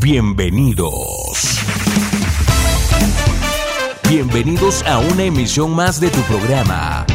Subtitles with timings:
[0.00, 1.60] Bienvenidos.
[4.08, 7.06] Bienvenidos a una emisión más de tu programa,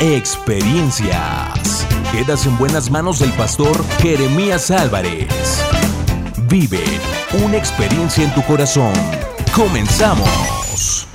[0.00, 1.86] Experiencias.
[2.10, 5.62] Quedas en buenas manos del pastor Jeremías Álvarez.
[6.48, 6.82] Vive
[7.44, 8.92] una experiencia en tu corazón.
[9.54, 11.06] Comenzamos.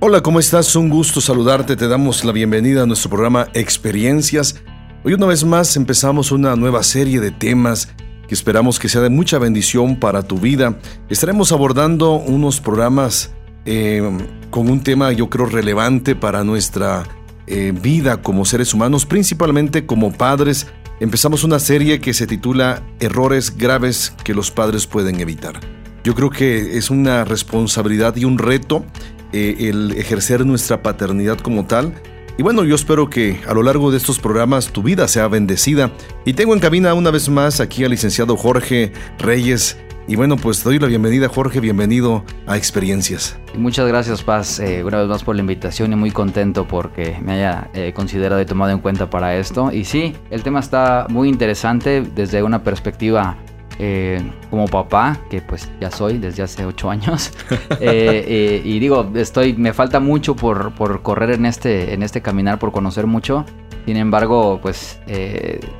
[0.00, 0.74] Hola, ¿cómo estás?
[0.74, 1.76] Un gusto saludarte.
[1.76, 4.56] Te damos la bienvenida a nuestro programa Experiencias.
[5.04, 7.88] Hoy una vez más empezamos una nueva serie de temas
[8.34, 10.78] esperamos que sea de mucha bendición para tu vida.
[11.08, 13.32] Estaremos abordando unos programas
[13.64, 14.02] eh,
[14.50, 17.04] con un tema yo creo relevante para nuestra
[17.46, 20.66] eh, vida como seres humanos, principalmente como padres.
[21.00, 25.60] Empezamos una serie que se titula Errores graves que los padres pueden evitar.
[26.04, 28.84] Yo creo que es una responsabilidad y un reto
[29.32, 31.94] eh, el ejercer nuestra paternidad como tal
[32.38, 35.90] y bueno, yo espero que a lo largo de estos programas tu vida sea bendecida.
[36.24, 39.76] Y tengo en cabina una vez más aquí al licenciado Jorge Reyes.
[40.06, 43.36] Y bueno, pues doy la bienvenida, Jorge, bienvenido a Experiencias.
[43.56, 47.32] Muchas gracias, Paz, eh, una vez más por la invitación y muy contento porque me
[47.32, 49.72] haya eh, considerado y tomado en cuenta para esto.
[49.72, 53.36] Y sí, el tema está muy interesante desde una perspectiva
[53.78, 57.32] eh, como papá, que pues ya soy desde hace ocho años.
[57.80, 62.22] Eh, eh, y digo, estoy, me falta mucho por, por, correr en este, en este
[62.22, 63.44] caminar, por conocer mucho.
[63.86, 65.00] Sin embargo, pues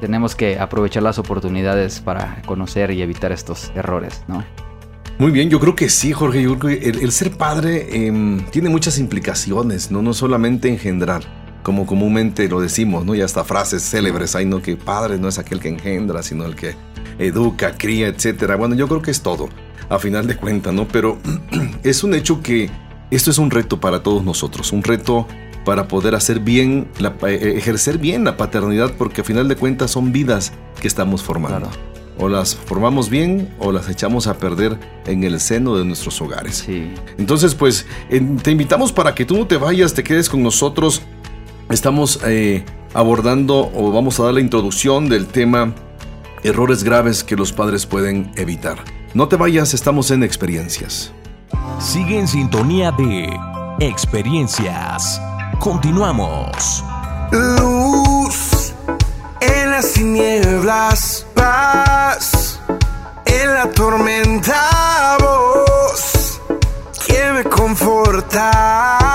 [0.00, 4.44] tenemos que aprovechar las oportunidades para conocer y evitar estos errores, ¿no?
[5.18, 6.42] Muy bien, yo creo que sí, Jorge.
[6.42, 10.00] Yo creo que el, ser padre em, tiene muchas implicaciones, ¿no?
[10.00, 11.22] No solamente engendrar,
[11.64, 13.16] como comúnmente lo decimos, ¿no?
[13.16, 14.62] Y hasta frases célebres hay, ¿no?
[14.62, 16.76] Que padre no es aquel que engendra, sino el que
[17.18, 18.56] educa, cría, etcétera.
[18.56, 19.48] Bueno, yo creo que es todo,
[19.88, 20.86] a final de cuentas, ¿no?
[20.88, 21.18] Pero
[21.82, 22.70] es un hecho que
[23.10, 25.26] esto es un reto para todos nosotros, un reto
[25.64, 29.90] para poder hacer bien, la, eh, ejercer bien la paternidad, porque a final de cuentas
[29.90, 31.68] son vidas que estamos formando.
[32.20, 36.64] O las formamos bien o las echamos a perder en el seno de nuestros hogares.
[36.66, 36.92] Sí.
[37.16, 37.86] Entonces, pues,
[38.42, 41.02] te invitamos para que tú no te vayas, te quedes con nosotros.
[41.70, 45.74] Estamos eh, abordando o vamos a dar la introducción del tema
[46.42, 48.78] errores graves que los padres pueden evitar.
[49.14, 51.12] No te vayas, estamos en experiencias.
[51.78, 53.30] Sigue en sintonía de
[53.80, 55.20] experiencias.
[55.58, 56.84] Continuamos.
[57.32, 58.72] Luz
[59.40, 62.60] en las tinieblas, paz
[63.24, 66.40] en la tormenta, voz
[67.06, 69.07] que me conforta.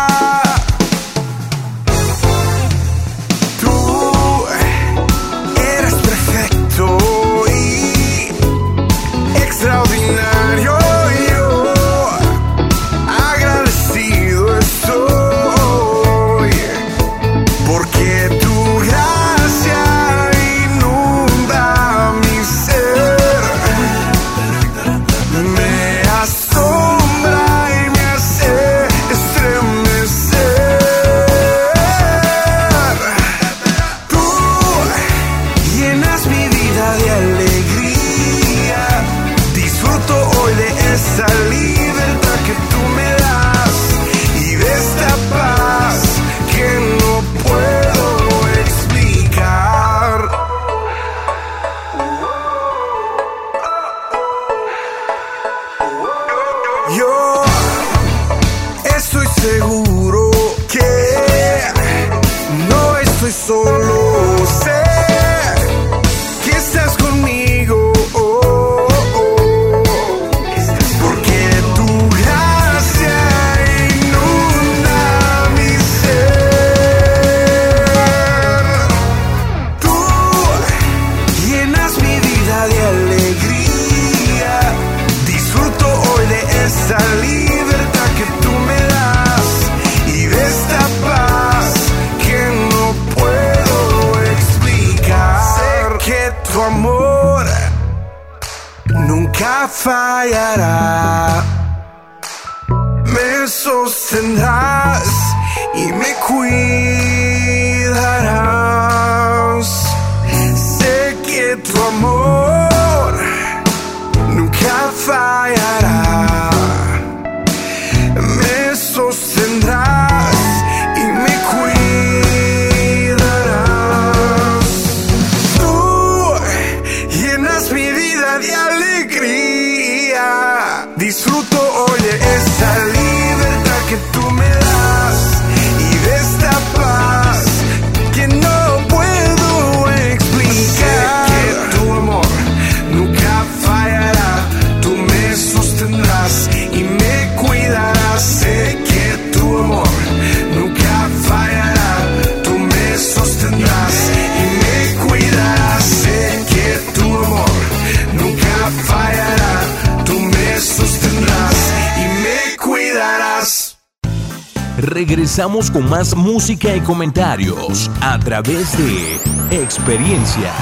[165.05, 170.53] Regresamos con más música y comentarios a través de experiencias.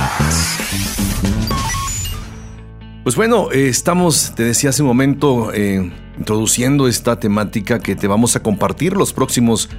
[3.03, 8.07] Pues bueno, eh, estamos, te decía hace un momento, eh, introduciendo esta temática que te
[8.07, 9.69] vamos a compartir los próximos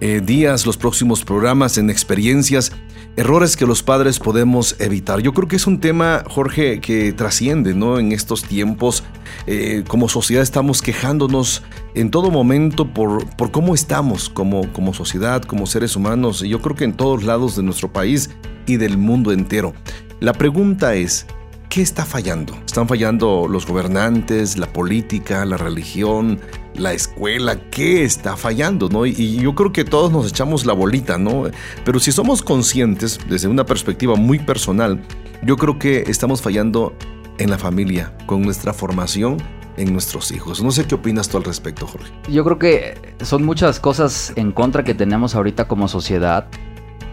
[0.00, 2.72] eh, días, los próximos programas en experiencias,
[3.18, 5.20] errores que los padres podemos evitar.
[5.20, 7.98] Yo creo que es un tema, Jorge, que trasciende, ¿no?
[7.98, 9.02] En estos tiempos,
[9.48, 11.64] eh, como sociedad estamos quejándonos
[11.96, 16.62] en todo momento por, por cómo estamos como, como sociedad, como seres humanos, y yo
[16.62, 18.30] creo que en todos lados de nuestro país
[18.68, 19.74] y del mundo entero.
[20.20, 21.26] La pregunta es,
[21.68, 22.56] ¿qué está fallando?
[22.66, 26.38] ¿Están fallando los gobernantes, la política, la religión,
[26.78, 28.88] la escuela, ¿qué está fallando?
[28.88, 29.06] ¿no?
[29.06, 31.44] Y, yo creo que todos nos echamos la bolita, ¿no?
[31.84, 35.00] Pero si somos conscientes, desde una perspectiva muy personal,
[35.42, 36.94] yo creo que estamos fallando
[37.38, 39.36] en la familia, con nuestra formación
[39.76, 40.62] en nuestros hijos.
[40.62, 42.12] No sé qué opinas tú al respecto, Jorge.
[42.28, 46.48] Yo creo que son muchas cosas en contra que tenemos ahorita como sociedad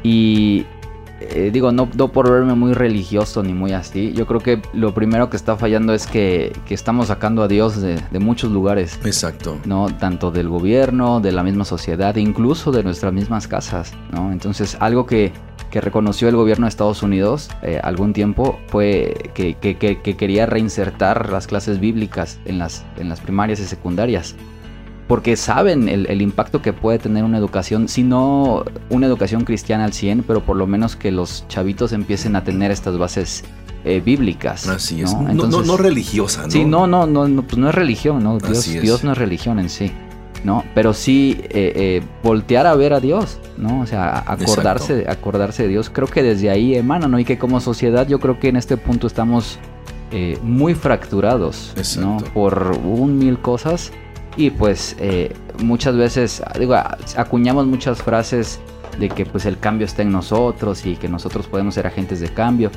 [0.03, 0.65] y
[1.21, 4.93] eh, digo, no, no, por verme muy religioso ni muy así, yo creo que lo
[4.93, 8.99] primero que está fallando es que, estamos sacando a Dios de, muchos lugares.
[9.05, 9.57] Exacto.
[9.65, 9.87] ¿no?
[9.87, 14.31] Tanto del gobierno, de la misma sociedad, incluso de nuestras mismas casas, ¿no?
[14.31, 15.31] Entonces, algo que,
[15.71, 19.57] reconoció el gobierno de Estados Unidos eh, algún tiempo fue que,
[20.17, 24.37] quería reinsertar las clases bíblicas en las, en las primarias y secundarias
[25.07, 29.93] porque saben el, impacto que puede tener una educación, si no una educación cristiana al
[29.93, 33.43] 100, pero por lo menos que los chavitos empiecen a tener estas bases
[33.83, 34.67] eh, bíblicas.
[34.67, 35.31] Así es, ¿no?
[35.31, 36.51] no, religiosa, ¿no?
[36.51, 38.39] Sí, no, no, no, pues no es religión, ¿no?
[38.39, 39.91] Dios, Dios no es religión en sí.
[40.43, 40.63] ¿no?
[40.75, 43.81] Pero sí eh, eh, voltear a ver a Dios, ¿no?
[43.81, 45.89] O sea, acordarse, acordarse de Dios.
[45.89, 47.17] Creo que desde ahí emana, ¿no?
[47.17, 49.59] Y que como sociedad yo creo que en este punto estamos
[50.43, 52.17] muy fracturados, ¿no?
[52.33, 53.91] Por un mil cosas
[54.37, 55.33] y pues eh,
[55.63, 56.75] muchas veces, digo,
[57.17, 58.59] acuñamos muchas frases
[58.99, 62.29] de que pues el cambio está en nosotros y que nosotros podemos ser agentes de
[62.29, 62.71] cambio.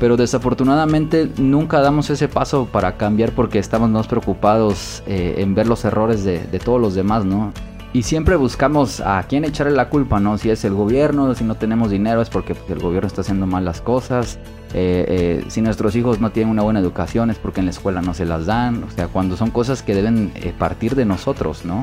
[0.00, 5.66] Pero desafortunadamente nunca damos ese paso para cambiar porque estamos más preocupados eh, en ver
[5.66, 7.52] los errores de, de todos los demás, ¿no?
[7.92, 10.36] Y siempre buscamos a quién echarle la culpa, ¿no?
[10.38, 13.64] Si es el gobierno, si no tenemos dinero es porque el gobierno está haciendo mal
[13.64, 14.38] las cosas.
[14.74, 18.02] Eh, eh, si nuestros hijos no tienen una buena educación es porque en la escuela
[18.02, 18.84] no se las dan.
[18.84, 21.82] O sea, cuando son cosas que deben eh, partir de nosotros, ¿no?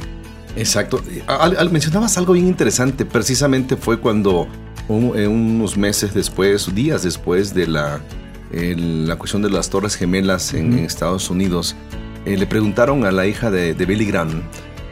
[0.56, 1.02] Exacto.
[1.28, 3.06] Al, mencionabas algo bien interesante.
[3.06, 4.48] Precisamente fue cuando
[4.88, 8.02] unos meses después, días después de la,
[8.52, 11.76] la cuestión de las Torres Gemelas en, Estados Unidos,
[12.24, 14.44] le preguntaron a la hija de, de Billy Graham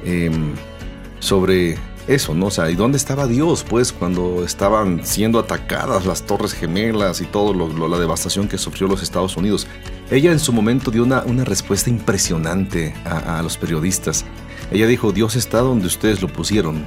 [0.03, 0.53] em,
[1.19, 1.77] sobre
[2.07, 2.47] eso, ¿no?
[2.47, 7.25] O sea, ¿y dónde estaba Dios, pues, cuando estaban siendo atacadas las Torres Gemelas y
[7.25, 9.67] todo lo, la devastación que sufrió los Estados Unidos?
[10.11, 14.25] Ella en su momento dio una, una respuesta impresionante a, los periodistas.
[14.71, 16.85] Ella dijo, Dios está donde ustedes lo pusieron.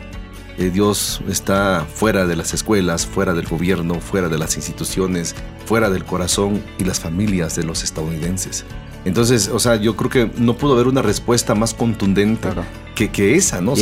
[0.59, 5.35] Eh, Dios está fuera de las escuelas, fuera del gobierno, fuera de las instituciones,
[5.67, 8.65] fuera del corazón y las familias de los estadounidenses.
[9.07, 12.49] Entonces, o sea, yo creo que no pudo haber una respuesta más contundente
[12.97, 13.75] que, que, esa, ¿no?
[13.75, 13.77] O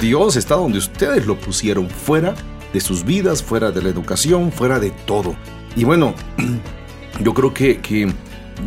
[0.00, 2.34] Dios está donde ustedes lo pusieron, fuera
[2.72, 5.36] de sus vidas, fuera de la educación, fuera de todo.
[5.76, 6.14] Y bueno,
[7.22, 8.10] yo creo que, que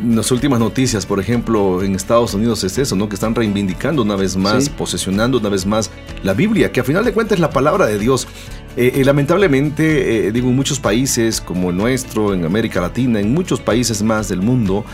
[0.08, 3.10] las últimas noticias, por ejemplo, en Estados Unidos es eso, ¿no?
[3.10, 5.89] Que están reivindicando una vez más, posesionando una vez más
[6.22, 8.27] la Biblia, que a final de cuentas es la palabra de Dios.
[8.78, 13.34] Eh, eh, lamentablemente, eh, digo, en muchos países como el nuestro, en América Latina, en
[13.34, 14.86] muchos países más del mundo,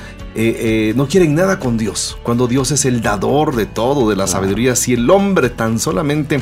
[0.96, 2.18] no quieren nada con Dios.
[2.24, 6.42] Cuando Dios es el dador de todo, de la sabiduría, si el hombre tan solamente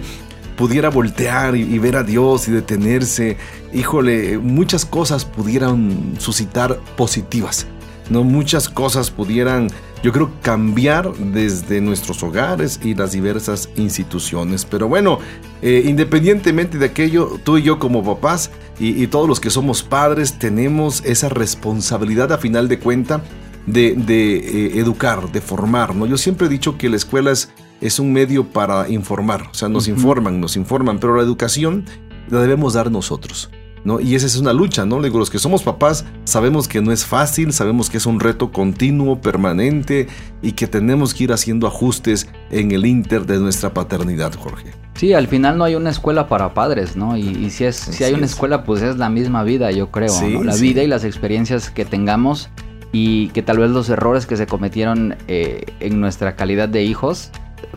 [0.56, 3.38] pudiera voltear y, ver a Dios y detenerse,
[3.74, 7.66] híjole, muchas cosas pudieran suscitar positivas.
[8.12, 9.70] No muchas cosas pudieran
[10.04, 14.66] yo creo, cambiar desde nuestros hogares y las diversas instituciones.
[14.66, 15.20] Pero bueno,
[15.62, 18.50] eh, independientemente de aquello, tú y yo como papás
[18.80, 23.22] y, todos los que somos padres tenemos esa responsabilidad a final de cuenta
[23.68, 25.94] de, eh, educar, de formar.
[25.96, 26.08] ¿no?
[26.08, 29.70] Yo siempre he dicho que la escuela es, es un medio para informar, o sea,
[29.70, 31.86] nos informan, nos informan, pero la educación
[32.30, 33.52] la debemos dar nosotros.
[33.84, 34.00] ¿No?
[34.00, 35.02] Y esa es una lucha, ¿no?
[35.02, 38.52] Digo, los que somos papás sabemos que no es fácil, sabemos que es un reto
[38.52, 40.08] continuo, permanente
[40.42, 44.72] y que tenemos que ir haciendo ajustes en el inter de nuestra paternidad, Jorge.
[44.96, 47.18] Sí, al final no hay una escuela para padres, ¿no?
[47.18, 50.56] Y, si, es, si hay una escuela, pues es la misma vida, yo creo, La
[50.56, 52.50] vida y las experiencias que tengamos
[52.92, 57.32] y que tal vez los errores que se cometieron eh, en nuestra calidad de hijos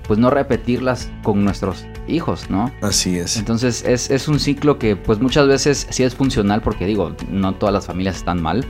[0.06, 2.72] pues no repetirlas con nuestros hijos, ¿no?
[2.82, 3.36] Así es.
[3.36, 7.54] Entonces es, es, un ciclo que pues muchas veces sí es funcional porque digo, no
[7.54, 8.64] todas las familias están mal,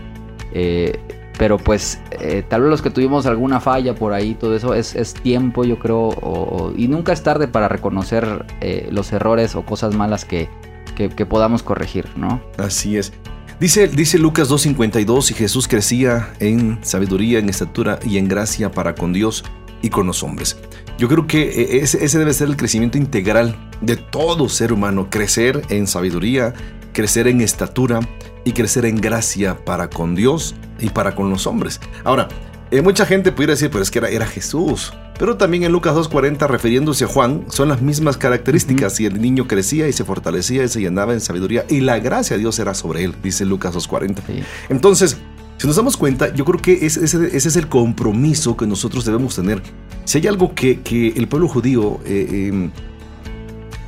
[0.53, 0.99] eh,
[1.39, 4.95] pero pues eh, tal vez los que tuvimos alguna falla por ahí, todo eso es,
[4.95, 9.95] es tiempo, yo creo, y nunca es tarde para reconocer eh, los errores o cosas
[9.95, 10.49] malas que,
[10.95, 12.41] que, podamos corregir, ¿no?
[12.57, 13.13] Así es.
[13.59, 18.95] Dice, dice Lucas 2.52, y Jesús crecía en sabiduría, en estatura y en gracia para
[18.95, 19.45] con Dios
[19.83, 20.57] y con los hombres.
[20.99, 25.09] Yo creo que eh, ese, ese debe ser el crecimiento integral de todo ser humano,
[25.11, 26.55] crecer en sabiduría,
[26.93, 28.01] crecer en estatura
[28.45, 31.81] y crecer en gracia para con Dios y para con los hombres.
[32.05, 32.29] Ahora,
[32.71, 34.93] eh, mucha gente pudiera decir, pero es que era, era Jesús.
[35.19, 38.99] Pero también en Lucas 2.40, refiriéndose a Juan, son las mismas características.
[38.99, 41.65] Y el niño crecía y se fortalecía y se llenaba en sabiduría.
[41.69, 44.45] Y la gracia de Dios era sobre él, dice Lucas 2.40.
[44.71, 45.19] Entonces,
[45.59, 49.37] si nos damos cuenta, yo creo que ese, ese, es el compromiso que nosotros debemos
[49.37, 49.63] tener.
[50.05, 52.71] Si hay algo que, que el pueblo judío eh, em,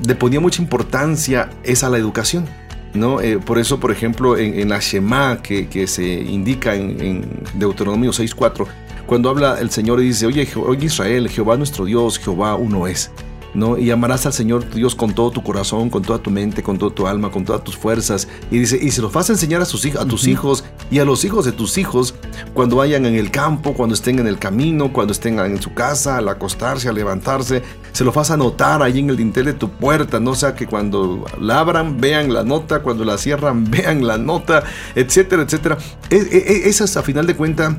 [0.07, 2.47] le ponía mucha importancia, es a la educación.
[2.95, 3.21] ¿no?
[3.21, 8.67] Eh, por eso, por ejemplo, en, la Shema que, se indica en, en Deuteronomio 6.4,
[9.07, 13.11] cuando habla el Señor y dice, oye, oye Israel, Jehová nuestro Dios, Jehová uno es.
[13.55, 13.79] ¿no?
[13.79, 16.79] Y amarás al Señor tu Dios con todo tu corazón, con toda tu mente, con
[16.79, 18.29] toda tu alma, con todas tus fuerzas.
[18.51, 21.05] Y dice, y se los vas a enseñar a, sus, a tus hijos y a
[21.05, 22.15] los hijos de tus hijos
[22.55, 26.19] cuando vayan en el campo, cuando estén en el camino, cuando estén en su casa,
[26.19, 27.63] al acostarse, al levantarse.
[27.93, 30.67] Se los vas a anotar ahí en el dintel de tu puerta, no sea que
[30.67, 34.63] cuando la abran vean la nota, cuando la cierran vean la nota,
[34.95, 35.79] etcétera, etcétera.
[36.11, 37.75] E, e, e, esa es a final de cuentas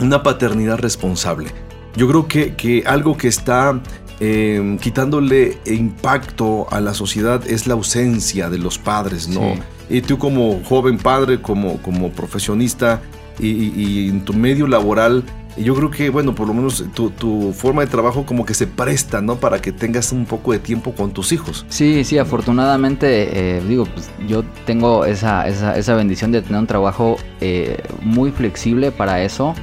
[0.00, 1.50] una paternidad responsable.
[1.96, 3.80] Yo creo que, que algo que está
[4.20, 9.54] Em, quitándole impacto a la sociedad es la ausencia de los padres, ¿no?
[9.88, 13.00] Y tú como joven padre, como, como profesionista
[13.38, 15.22] y, en tu medio laboral,
[15.56, 19.20] yo creo que, bueno, por lo menos tu, forma de trabajo como que se presta,
[19.20, 19.36] ¿no?
[19.36, 21.64] Para que tengas un poco de tiempo con tus hijos.
[21.68, 27.16] Sí, sí, afortunadamente, eh, digo, pues yo tengo esa, esa, bendición de tener un trabajo
[27.40, 29.54] eh, muy flexible para eso.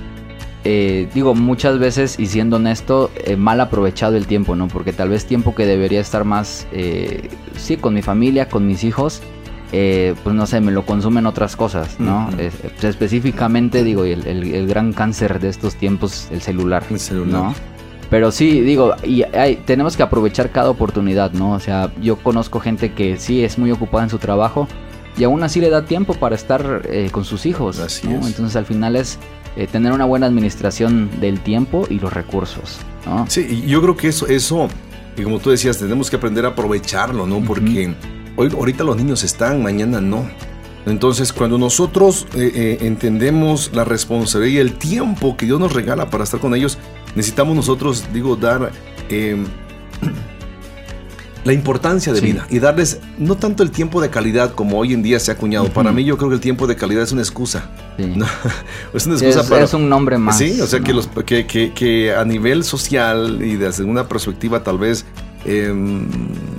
[0.67, 4.67] Eh, digo, muchas veces, y siendo honesto, eh, mal aprovechado el tiempo, ¿no?
[4.67, 8.83] Porque tal vez tiempo que debería estar más, eh, sí, con mi familia, con mis
[8.83, 9.21] hijos,
[9.71, 12.29] pues no sé, me lo consumen otras cosas, ¿no?
[12.81, 17.41] Específicamente, digo, el, gran cáncer de estos tiempos, el celular, el celular.
[17.43, 17.55] ¿no?
[18.09, 19.25] Pero sí, digo, y
[19.65, 21.51] tenemos que aprovechar cada oportunidad, ¿no?
[21.51, 24.65] O sea, yo conozco gente que sí es muy ocupada en su trabajo
[25.17, 26.81] y aún así le da tiempo para estar
[27.11, 27.79] con sus hijos.
[27.79, 28.25] Así es.
[28.25, 29.19] Entonces al final es
[29.55, 32.79] eh, tener una buena administración del tiempo y los recursos.
[33.05, 33.25] ¿no?
[33.29, 34.67] Sí, yo creo que eso, eso,
[35.17, 37.39] y como tú decías, tenemos que aprender a aprovecharlo, ¿no?
[37.41, 37.93] Porque
[38.35, 40.27] hoy, ahorita los niños están, mañana no.
[40.85, 46.09] Entonces, cuando nosotros eh, eh, entendemos la responsabilidad y el tiempo que Dios nos regala
[46.09, 46.77] para estar con ellos,
[47.15, 48.71] necesitamos nosotros, digo, dar
[49.09, 49.45] em,
[51.45, 55.03] la importancia de vida y darles no tanto el tiempo de calidad como hoy en
[55.03, 55.69] día se ha acuñado.
[55.69, 57.69] Para mí yo creo que el tiempo de calidad es una excusa.
[58.93, 59.63] es una excusa para...
[59.63, 60.39] Es un nombre más.
[60.39, 64.79] Sí, o sea que, los, que, que, a nivel social y desde una perspectiva tal
[64.79, 65.05] vez
[65.45, 66.07] em,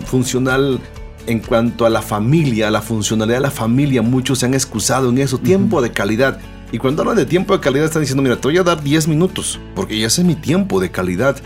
[0.06, 0.80] funcional
[1.26, 5.10] en cuanto a la familia, a la funcionalidad de la familia, muchos se han excusado
[5.10, 6.38] en eso, tiempo de calidad.
[6.70, 9.08] Y cuando hablan de tiempo de calidad están diciendo, mira, te voy a dar 10
[9.08, 11.36] minutos, porque ya sé mi tiempo de calidad.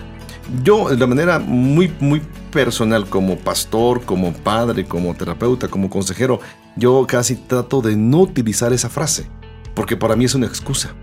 [0.62, 2.20] Yo, de manera muy, muy
[2.50, 6.40] personal, como pastor, como padre, como terapeuta, como consejero,
[6.76, 9.26] yo casi trato de no utilizar esa frase,
[9.74, 10.94] porque para mí es una excusa.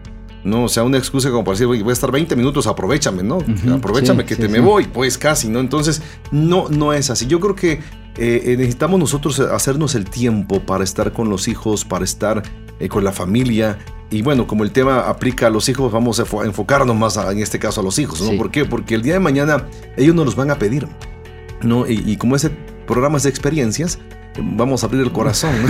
[0.44, 3.40] No, o sea, una excusa como para decir, voy a estar 20 minutos, aprovechame, ¿no?
[3.74, 5.60] aprovechame que te me voy, pues casi, ¿no?
[5.60, 6.02] Entonces,
[6.32, 7.28] no, no es así.
[7.28, 7.82] Yo creo que
[8.18, 12.44] eh, necesitamos nosotros hacernos el tiempo para estar con los hijos, para estar
[12.80, 13.78] eh, con la familia,
[14.10, 17.60] y bueno, como el tema aplica a los hijos, vamos a enfocarnos más en este
[17.60, 18.38] caso a los hijos, ¿no?
[18.38, 18.64] ¿Por qué?
[18.64, 20.88] Porque el día de mañana ellos nos los van a pedir,
[21.62, 21.86] ¿no?
[21.88, 22.52] Y, como ese
[22.86, 24.00] programa es de experiencias,
[24.42, 25.54] vamos a abrir el corazón.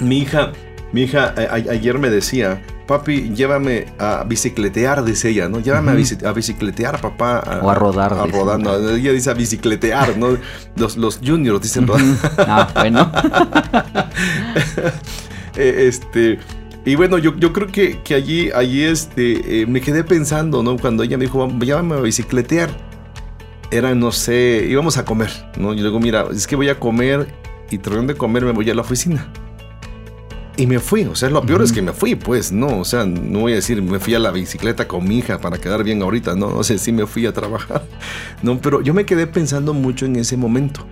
[0.00, 0.52] mi hija,
[0.92, 5.60] mi hija ayer me decía, papi, llévame a bicicletear, dice ella, ¿no?
[5.60, 7.60] Llévame a, bicicletear, papá.
[7.62, 8.12] o a rodar.
[8.12, 10.36] A rodar, no, ella dice a bicicletear, ¿no?
[10.76, 12.04] Los, los juniors dicen rodar.
[12.38, 13.10] Ah, bueno.
[15.56, 16.40] Eh, este.
[16.84, 20.76] Y bueno, yo, yo creo que, que allí, allí este, eh, me quedé pensando, ¿no?
[20.76, 22.70] Cuando ella me dijo, llámame a bicicletear.
[23.70, 25.74] Era, no sé, íbamos a comer, ¿no?
[25.74, 27.26] Y luego, mira, es que voy a comer
[27.70, 29.28] y tratando de comer me voy a la oficina.
[30.56, 33.04] Y me fui, o sea, lo peor es que me fui, pues, no, o sea,
[33.04, 36.00] no voy a decir, me fui a la bicicleta con mi hija para quedar bien
[36.00, 37.84] ahorita, no, no sé si me fui a trabajar,
[38.42, 40.86] no, pero yo me quedé pensando mucho en ese momento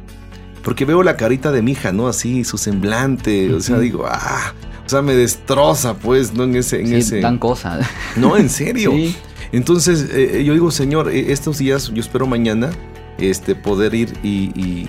[0.63, 2.09] porque veo la carita de mi hija, ¿no?
[2.09, 4.55] Así, su semblante, o sea, digo, ah,
[4.87, 6.45] o sea, me destroza, pues, ¿no?
[6.45, 6.81] En ese...
[6.81, 7.21] En sí, ese...
[7.21, 7.81] tan cosa.
[8.17, 8.93] No, en serio.
[8.93, 9.17] sí.
[9.53, 12.71] Entonces, eh, yo digo, Señor, eh, estos días, yo espero mañana,
[13.19, 14.87] este, poder ir y,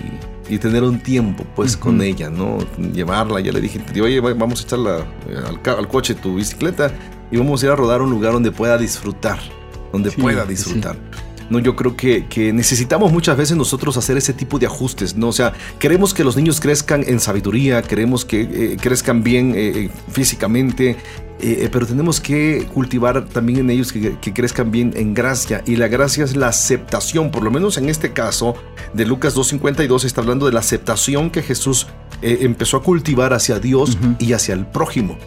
[0.48, 2.58] y tener un tiempo pues con ella, ¿no?
[2.92, 6.92] Llevarla, ya le dije, oye, vamos a echarla eh, al, coche tu bicicleta
[7.30, 9.38] y vamos a ir a rodar a un lugar donde pueda disfrutar,
[9.92, 10.96] donde pueda disfrutar.
[11.50, 15.28] No, yo creo que, necesitamos muchas veces nosotros hacer ese tipo de ajustes, ¿no?
[15.28, 19.90] O sea, queremos que los niños crezcan en sabiduría, queremos que eh, crezcan bien eh,
[20.10, 20.96] físicamente,
[21.70, 25.62] pero tenemos que cultivar también en ellos que, que, crezcan bien en gracia.
[25.66, 28.54] Y la gracia es la aceptación, por lo menos en este caso
[28.94, 31.86] de Lucas 2.52 está hablando de la aceptación que Jesús
[32.22, 35.18] empezó a cultivar hacia Dios y hacia el prójimo.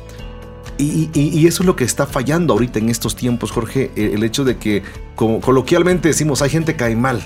[0.80, 4.58] Y, eso es lo que está fallando ahorita en estos tiempos, Jorge, el hecho de
[4.58, 4.84] que,
[5.16, 7.26] como coloquialmente decimos, hay gente que cae mal.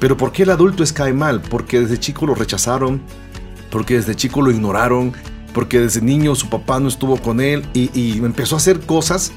[0.00, 1.40] Pero ¿por qué el adulto es cae mal?
[1.40, 3.00] Porque desde chico lo rechazaron,
[3.70, 5.12] porque desde chico lo ignoraron,
[5.52, 9.32] porque desde niño su papá no estuvo con él y, empezó a hacer cosas,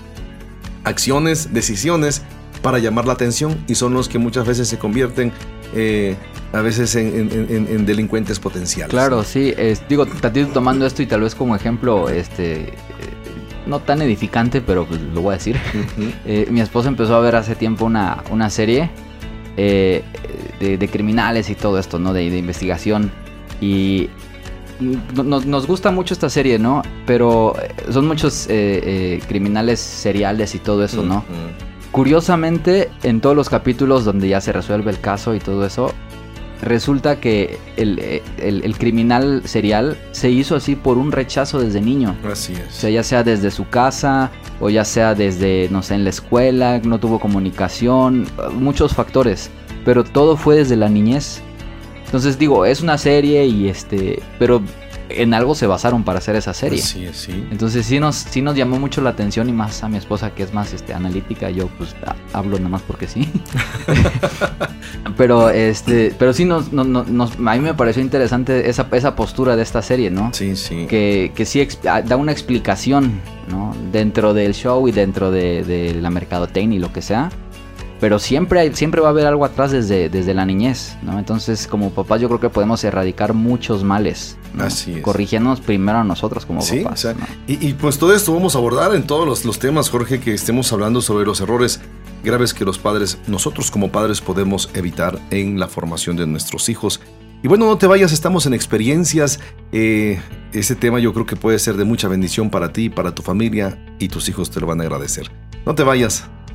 [0.83, 2.21] acciones, decisiones
[2.61, 5.31] para llamar la atención y son los que muchas veces se convierten
[5.73, 6.15] eh,
[6.53, 8.91] a veces en, delincuentes potenciales.
[8.91, 9.53] Claro, sí.
[9.87, 10.05] digo,
[10.53, 12.73] tomando esto y tal vez como ejemplo, este,
[13.71, 15.57] no tan edificante, pero pues, lo voy a decir.
[16.25, 18.89] Eh, mi esposa empezó a ver hace tiempo una, una serie
[19.57, 20.03] eh,
[20.59, 22.13] de, criminales y todo esto, ¿no?
[22.13, 23.11] De, investigación.
[23.59, 24.09] Y
[24.79, 26.83] nos, gusta mucho esta serie, ¿no?
[27.05, 28.47] Pero eh, son muchos
[29.27, 31.23] criminales seriales y todo eso, ¿no?
[31.91, 35.93] Curiosamente, en todos los capítulos donde ya se resuelve el caso y todo eso,
[36.61, 42.15] resulta que el, criminal serial se hizo así por un rechazo desde niño.
[42.23, 42.67] Así es.
[42.67, 46.11] O sea, ya sea desde su casa o ya sea desde, no sé, en la
[46.11, 49.49] escuela, no tuvo comunicación, muchos factores.
[49.83, 51.41] Pero todo fue desde la niñez.
[52.05, 54.61] Entonces digo, es una serie y este, pero
[55.17, 56.79] en algo se basaron para hacer esa serie.
[56.79, 57.45] Sí, sí.
[57.51, 60.43] Entonces sí nos, sí nos llamó mucho la atención y más a mi esposa que
[60.43, 61.95] es más este, analítica, yo pues
[62.33, 63.29] hablo nada más porque sí.
[65.17, 69.63] pero este, pero sí nos, nos, a mí me pareció interesante esa, esa postura de
[69.63, 70.33] esta serie, ¿no?
[70.33, 70.85] Sí, sí.
[70.87, 73.75] Que, que sí da una explicación, ¿no?
[73.91, 77.29] Dentro del show y dentro de, de la mercadotecnia y lo que sea
[78.01, 81.19] pero siempre, siempre va a haber algo atrás desde, desde la niñez, ¿no?
[81.19, 84.39] Entonces, como papás, yo creo que podemos erradicar muchos males.
[84.57, 85.01] Así es.
[85.03, 87.07] Corrigiéndonos primero a nosotros como sí, papás.
[87.45, 90.99] y, pues todo esto vamos a abordar en todos los, temas, Jorge, que estemos hablando
[90.99, 91.79] sobre los errores
[92.23, 97.01] graves que los padres, nosotros como padres, podemos evitar en la formación de nuestros hijos.
[97.43, 99.39] Y bueno, no te vayas, estamos en experiencias.
[99.71, 100.19] Eh,
[100.53, 103.77] ese tema yo creo que puede ser de mucha bendición para ti, para tu familia,
[103.99, 105.31] y tus hijos te lo van a agradecer.
[105.67, 106.27] No te vayas,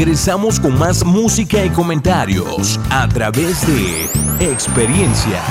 [0.00, 5.42] regresamos con más música y comentarios a través de experiencias.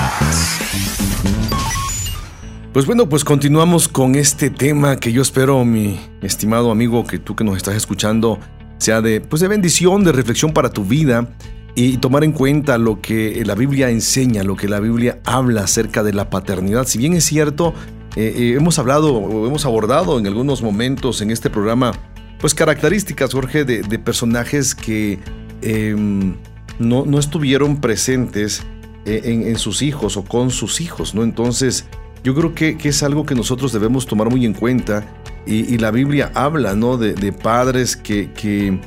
[2.72, 7.36] Pues bueno, pues continuamos con este tema que yo espero, mi estimado amigo, que tú
[7.36, 8.40] que nos estás escuchando,
[8.78, 11.28] sea de, pues de bendición, de reflexión para tu vida
[11.76, 16.02] y tomar en cuenta lo que la Biblia enseña, lo que la Biblia habla acerca
[16.02, 16.88] de la paternidad.
[16.88, 17.72] Si bien es cierto,
[18.16, 21.92] eh, eh, hemos hablado hemos abordado en algunos momentos en este programa,
[22.40, 25.18] pues características, Jorge, de, personajes que
[25.62, 26.34] em,
[26.78, 28.62] no, estuvieron presentes
[29.04, 31.22] eh, en, sus hijos o con sus hijos, ¿no?
[31.22, 31.84] Entonces,
[32.24, 35.04] yo creo que, es algo que nosotros debemos tomar muy en cuenta
[35.46, 36.96] y, la Biblia habla, ¿no?
[36.96, 38.78] De, padres que, que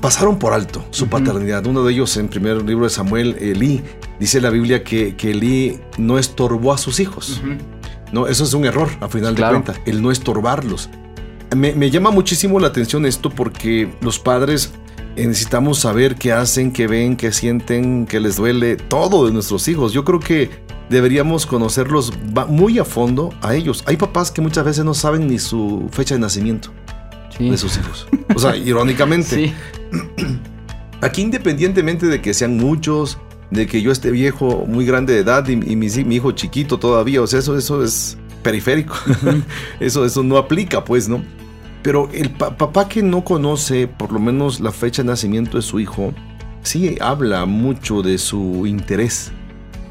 [0.00, 1.64] pasaron por alto su paternidad.
[1.66, 3.82] Uno de ellos en el primer libro de Samuel, Elí,
[4.20, 7.40] dice la Biblia que, que Elí no estorbó a sus hijos.
[8.12, 10.90] No, eso es un error, a final de cuentas, el no estorbarlos.
[11.56, 14.72] Me, llama muchísimo la atención esto porque los padres
[15.16, 19.92] necesitamos saber qué hacen, qué ven, qué sienten, qué les duele, todo de nuestros hijos.
[19.92, 20.50] Yo creo que
[20.90, 22.12] deberíamos conocerlos
[22.48, 23.84] muy a fondo a ellos.
[23.86, 26.70] Hay papás que muchas veces no saben ni su fecha de nacimiento
[27.38, 28.06] de sus hijos.
[28.34, 29.52] O sea, irónicamente.
[31.00, 33.18] Aquí independientemente de que sean muchos,
[33.50, 37.26] de que yo esté viejo, muy grande de edad y, mi, hijo chiquito todavía, o
[37.26, 38.94] sea, eso, eso es periférico.
[39.80, 41.24] eso, eso no aplica, pues, ¿no?
[41.82, 45.80] Pero el papá que no conoce por lo menos la fecha de nacimiento de su
[45.80, 46.14] hijo,
[46.62, 49.32] sí habla mucho de su interés,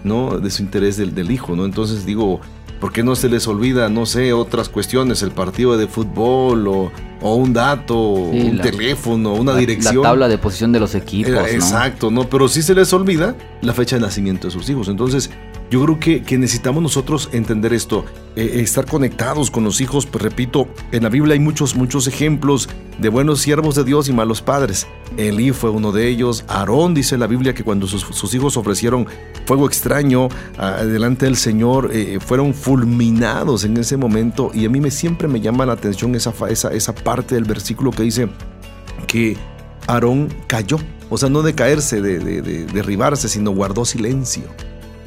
[0.06, 0.40] ¿no?
[0.40, 1.66] De su interés del, del hijo, ¿no?
[1.66, 2.40] Entonces digo,
[2.84, 6.92] ¿Por qué no se les olvida, no sé, otras cuestiones, el partido de fútbol o,
[7.22, 10.04] un dato, un teléfono, una dirección?
[10.04, 11.48] La tabla de posición de los equipos.
[11.48, 12.28] Exacto, ¿no?
[12.28, 14.90] Pero sí se les olvida la fecha de nacimiento de sus hijos.
[14.90, 15.30] Entonces,
[15.74, 18.06] yo creo que, necesitamos nosotros entender esto,
[18.36, 20.06] eh, estar conectados con los hijos.
[20.06, 24.14] Pues repito, en la Biblia hay muchos, muchos ejemplos de buenos siervos de Dios y
[24.14, 24.86] malos padres.
[25.18, 26.46] Elí fue uno de ellos.
[26.48, 29.08] Aarón dice la Biblia que cuando sus, hijos ofrecieron
[29.48, 34.52] fuego extraño ah, delante del Señor, eh, fueron fulminados en ese momento.
[34.54, 37.90] Y a mí me, siempre me llama la atención esa, esa, esa parte del versículo
[37.90, 38.30] que dice
[39.08, 39.38] que
[39.88, 40.78] Aarón cayó.
[41.10, 42.20] O sea, no de caerse, de
[42.72, 44.44] derribarse, sino guardó silencio.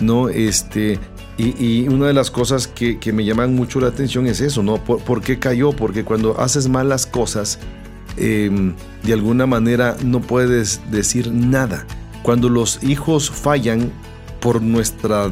[0.00, 0.28] ¿No?
[0.28, 0.98] Este,
[1.38, 4.82] y, una de las cosas que, me llaman mucho la atención es eso, ¿no?
[4.82, 5.72] ¿Por, qué cayó?
[5.72, 7.58] Porque cuando haces malas cosas,
[8.16, 11.86] em, de alguna manera no puedes decir nada.
[12.22, 13.92] Cuando los hijos fallan
[14.40, 15.30] por nuestra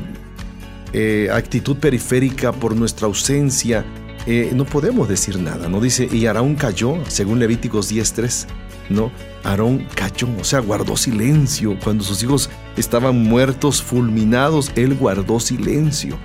[0.92, 3.84] eh, actitud periférica, por nuestra ausencia,
[4.26, 5.80] eh, no podemos decir nada, ¿no?
[5.80, 8.46] Dice, y Araún cayó, según Levíticos 10.3,
[8.88, 9.10] ¿no?
[9.42, 11.76] Aarón cayó, o sea, guardó silencio.
[11.82, 16.16] Cuando sus hijos estaban muertos, fulminados, él guardó silencio.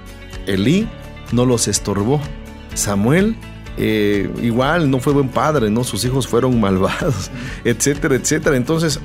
[0.47, 0.87] Elí
[1.31, 2.19] no los estorbó.
[2.73, 3.35] Samuel
[3.77, 5.83] eh, igual no fue buen padre, ¿no?
[5.83, 7.31] Sus hijos fueron malvados,
[7.63, 8.57] etcétera, etcétera.
[8.57, 8.99] Entonces,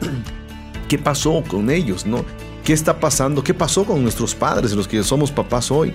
[0.88, 2.24] ¿qué pasó con ellos, no?
[2.64, 3.42] ¿Qué está pasando?
[3.42, 5.94] ¿Qué pasó con nuestros padres, los que somos papás hoy?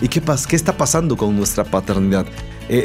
[0.00, 2.26] ¿Y qué, qué está pasando con nuestra paternidad?
[2.68, 2.82] Eh,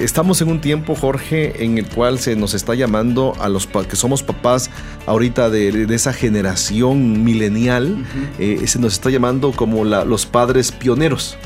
[0.00, 3.66] eh, estamos en un tiempo, Jorge, en el cual se nos está llamando a los
[3.66, 4.70] que somos papás
[5.06, 8.04] ahorita de, esa generación milenial,
[8.38, 11.38] eh, se nos está llamando como los padres pioneros,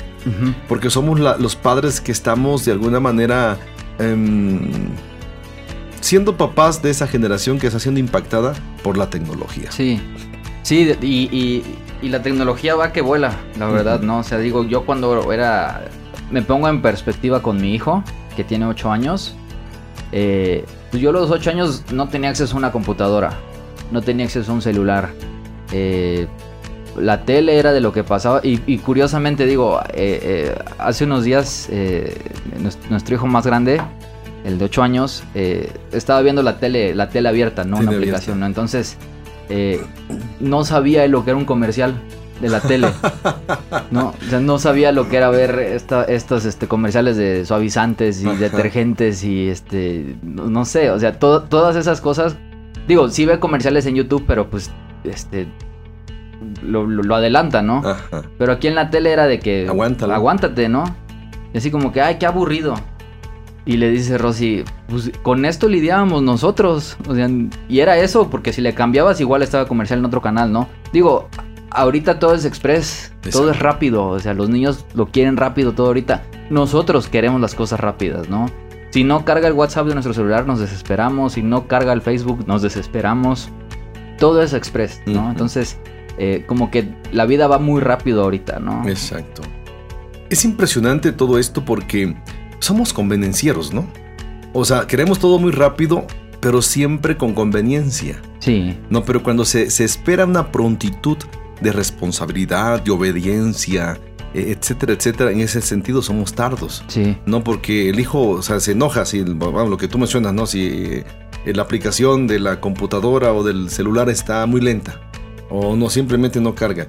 [0.68, 3.56] porque somos los padres que estamos de alguna manera
[4.00, 4.68] em,
[6.00, 9.70] siendo papás de esa generación que está siendo impactada por la tecnología.
[9.70, 10.00] Sí,
[10.62, 11.62] sí, y,
[12.02, 14.18] la tecnología va que vuela, la verdad, ¿no?
[14.18, 15.88] O sea, digo, yo cuando era
[16.30, 18.02] me pongo en perspectiva con mi hijo,
[18.34, 19.34] que tiene 8 años.
[20.12, 23.32] Eh, pues yo a los 8 años no tenía acceso a una computadora,
[23.90, 25.10] no tenía acceso a un celular.
[25.72, 26.26] Eh,
[26.96, 31.68] la tele era de lo que pasaba y, curiosamente digo, eh, hace unos días
[32.88, 33.82] nuestro hijo más grande,
[34.44, 35.22] el de 8 años,
[35.92, 38.46] estaba viendo la tele, la tele abierta, no una aplicación, ¿no?
[38.46, 38.96] Entonces,
[40.40, 42.00] no sabía lo que era un comercial
[42.40, 42.88] de la tele.
[43.90, 45.58] No, o sea, no sabía lo que era ver
[46.08, 52.00] estos este, comerciales de suavizantes y detergentes y este, no, sé, o sea, todas esas
[52.00, 52.36] cosas.
[52.88, 54.70] Digo, sí ve comerciales en YouTube, pero pues,
[55.04, 55.46] este,
[56.62, 57.82] lo, lo, adelanta, ¿no?
[58.38, 59.68] Pero aquí en la tele era de que...
[59.68, 60.14] Aguántalo.
[60.14, 60.84] Aguántate, ¿no?
[61.54, 62.74] Y así como que, ay, qué aburrido.
[63.64, 66.96] Y le dice Rosy, pues con esto lidiábamos nosotros.
[67.08, 67.28] O sea,
[67.68, 70.68] y era eso, porque si le cambiabas igual estaba comercial en otro canal, ¿no?
[70.92, 71.28] Digo,
[71.70, 75.88] ahorita todo es express, todo es rápido, o sea, los niños lo quieren rápido todo
[75.88, 76.24] ahorita.
[76.50, 78.46] Nosotros queremos las cosas rápidas, ¿no?
[78.90, 81.34] Si no carga el WhatsApp de nuestro celular, nos desesperamos.
[81.34, 83.50] Si no carga el Facebook, nos desesperamos.
[84.18, 85.30] Todo es express, ¿no?
[85.30, 85.78] Entonces,
[86.18, 88.88] eh, como que la vida va muy rápido ahorita, ¿no?
[88.88, 89.42] Exacto.
[90.30, 92.16] Es impresionante todo esto porque
[92.58, 93.86] somos convenencieros, ¿no?
[94.54, 96.06] O sea, queremos todo muy rápido,
[96.40, 98.22] pero siempre con conveniencia.
[98.38, 98.78] Sí.
[98.88, 101.18] No, pero cuando se, se espera una prontitud
[101.60, 103.98] de responsabilidad, de obediencia,
[104.34, 106.84] eh, etcétera, etcétera, en ese sentido somos tardos.
[106.88, 107.16] Sí.
[107.26, 110.46] No, porque el hijo, o sea, se enoja si, bueno, lo que tú mencionas, ¿no?
[110.46, 111.04] Si eh,
[111.46, 115.00] la aplicación de la computadora o del celular está muy lenta
[115.48, 116.88] o no simplemente no carga.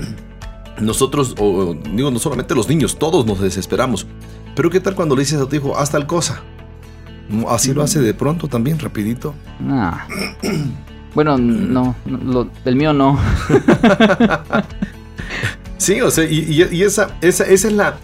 [0.80, 4.06] Nosotros, o digo, no solamente los niños, todos nos desesperamos.
[4.54, 6.42] Pero ¿qué tal cuando le dices a tu hijo, haz tal cosa?
[7.48, 9.34] Así lo hace de pronto también, rapidito.
[9.68, 10.06] Ah.
[11.14, 13.18] Bueno, no, no, lo- el mío no.
[15.78, 17.96] Sí, o sea, y, esa, esa, esa es la.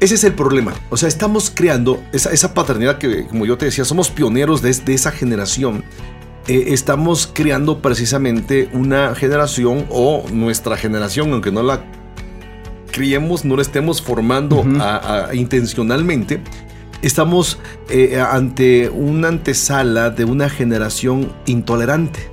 [0.00, 0.74] Ese es el problema.
[0.90, 4.72] O sea, estamos creando esa, esa paternidad que, como yo te decía, somos pioneros de,
[4.74, 5.84] de esa generación.
[6.48, 11.80] Eh, estamos creando precisamente una generación o nuestra generación, aunque no la
[12.92, 14.76] criemos, no la estemos formando Ujú.
[14.80, 16.42] a- a- intencionalmente,
[17.02, 22.30] estamos eh, ante una antesala de una generación intolerante.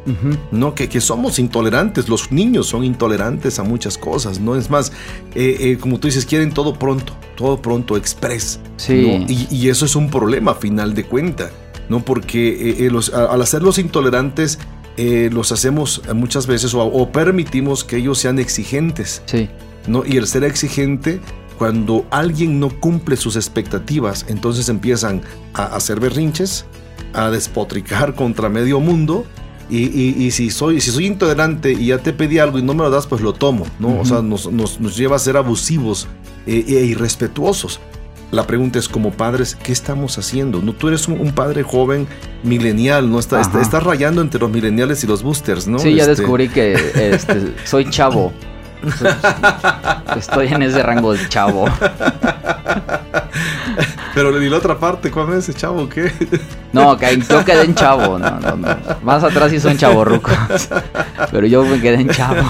[0.52, 0.74] ¿no?
[0.76, 4.56] Que, que somos intolerantes, los niños son intolerantes a muchas cosas, ¿no?
[4.56, 4.92] Es más,
[5.36, 8.60] eh, eh, como tú dices, quieren todo pronto, todo pronto, express.
[8.78, 8.94] Sí.
[9.20, 9.26] ¿no?
[9.28, 11.50] Y, y eso es un problema a final de cuenta,
[11.90, 12.04] ¿no?
[12.04, 14.60] Porque los- a- al hacerlos intolerantes,
[14.98, 19.50] los hacemos muchas veces o, o permitimos que ellos sean exigentes, Sí.
[19.88, 20.04] ¿no?
[20.06, 21.20] Y el ser exigente,
[21.64, 25.22] cuando alguien no cumple sus expectativas, entonces empiezan
[25.54, 26.66] a hacer berrinches,
[27.14, 29.26] a despotricar contra medio mundo.
[29.70, 32.74] Y, y- y si, soy, si soy intolerante y ya te pedí algo y no
[32.74, 33.88] me lo das, pues lo tomo, ¿no?
[33.88, 34.06] O Ujú.
[34.06, 36.10] sea, nos, nos- nos lleva a ser abusivos
[36.46, 37.80] eh, e irrespetuosos.
[38.32, 40.62] La pregunta es, como padres, ¿qué estamos haciendo?
[40.62, 42.08] No, tú eres un, un padre joven,
[42.44, 43.20] milenial, ¿no?
[43.20, 43.62] Está, está- Ajá.
[43.62, 45.80] estás rayando entre los mileniales y los boosters, ¿no?
[45.80, 46.74] Sí, ya Este, descubrí que
[47.14, 48.34] este, soy chavo.
[50.18, 51.66] Estoy en ese rango de chavo.
[54.14, 55.90] Pero y la otra parte, ¿cuál es ese chavo?
[55.90, 56.12] ¿Qué?
[56.72, 58.20] No, que yo quedé en chavo.
[58.20, 58.78] No, no, no.
[59.02, 60.34] Más atrás sí son chavorrucos.
[61.32, 62.44] Pero yo me quedé en chavo.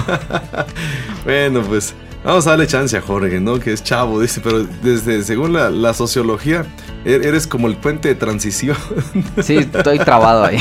[1.24, 3.58] Bueno, pues vamos a darle chance a Jorge, ¿no?
[3.58, 6.66] Que es chavo, dice, pero desde según la, la sociología,
[7.04, 8.76] er- eres como el puente de transición
[9.42, 10.58] Sí, estoy trabado ahí.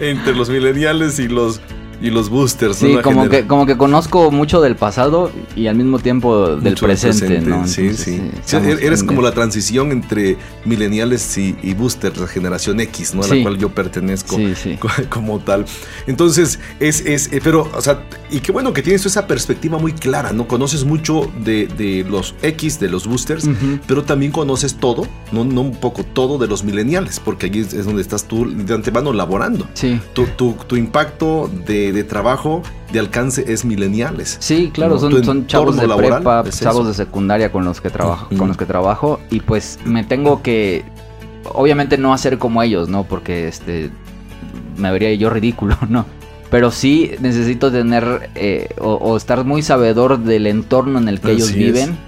[0.00, 1.60] entre los millennials y los
[2.00, 2.76] y los boosters.
[2.76, 6.70] Sí, como genera- que, como que conozco mucho del pasado y al mismo tiempo del
[6.72, 7.66] mucho presente, ¿no?
[7.66, 8.16] Sí, Entonces, sí.
[8.16, 13.14] Sí, estamos er- eres como la transición entre millennials y, y boosters, la generación X,
[13.14, 13.22] ¿no?
[13.22, 13.42] A la Sí.
[13.42, 14.36] cual yo pertenezco.
[14.36, 14.78] Sí,
[15.08, 15.64] como tal.
[16.06, 19.92] Entonces, es, es eh, pero, o sea, y qué bueno que tienes esa perspectiva muy
[19.92, 20.46] clara, ¿no?
[20.48, 23.48] Conoces mucho de, de los X, de los boosters,
[23.86, 27.72] pero también conoces todo, no, no un poco todo de los millennials, porque allí es,
[27.74, 29.66] es donde estás tú de antemano laborando.
[29.74, 30.00] Sí.
[30.12, 34.36] Tu, tu- tu impacto de, de trabajo, de alcance es millennials.
[34.40, 37.90] Sí, claro, son, son chavos de laboral prepa, es chavos de secundaria con los que
[37.90, 40.84] trabajo, con los que trabajo y pues me tengo que
[41.52, 43.04] obviamente no hacer como ellos, ¿no?
[43.04, 43.90] Porque este
[44.76, 46.06] me vería yo ridículo, ¿no?
[46.50, 51.32] Pero sí necesito tener eh, o, o estar muy sabedor del entorno en el que
[51.32, 51.56] ellos es.
[51.56, 51.98] viven,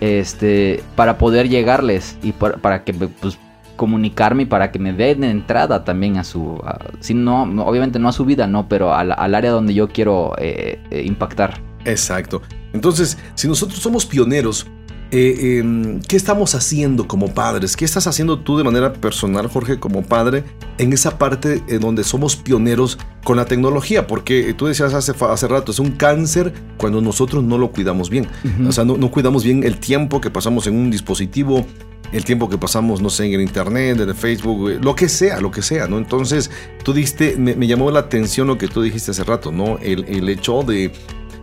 [0.00, 3.38] este, para poder llegarles y para, para que pues
[3.78, 8.12] comunicarme para que me den entrada también a su, a- si no, obviamente no a
[8.12, 11.62] su vida, no, pero al, al área donde yo quiero eh, eh, impactar.
[11.86, 12.42] Exacto.
[12.74, 14.66] Entonces, si nosotros somos pioneros,
[15.10, 17.76] eh, em, ¿qué estamos haciendo como padres?
[17.78, 20.44] ¿Qué estás haciendo tú de manera personal, Jorge, como padre,
[20.76, 24.06] en esa parte en donde somos pioneros con la tecnología?
[24.06, 28.26] Porque tú decías hace, hace rato, es un cáncer cuando nosotros no lo cuidamos bien.
[28.68, 31.64] O sea, no, no cuidamos bien el tiempo que pasamos en un dispositivo,
[32.12, 35.08] el tiempo que pasamos, no sé, en el internet, en el Facebook, eh, lo que
[35.08, 35.98] sea, lo que sea, ¿no?
[35.98, 36.50] Entonces,
[36.84, 39.78] tú diste, me, me llamó la atención lo que tú dijiste hace rato, ¿no?
[39.82, 40.90] El, el hecho de,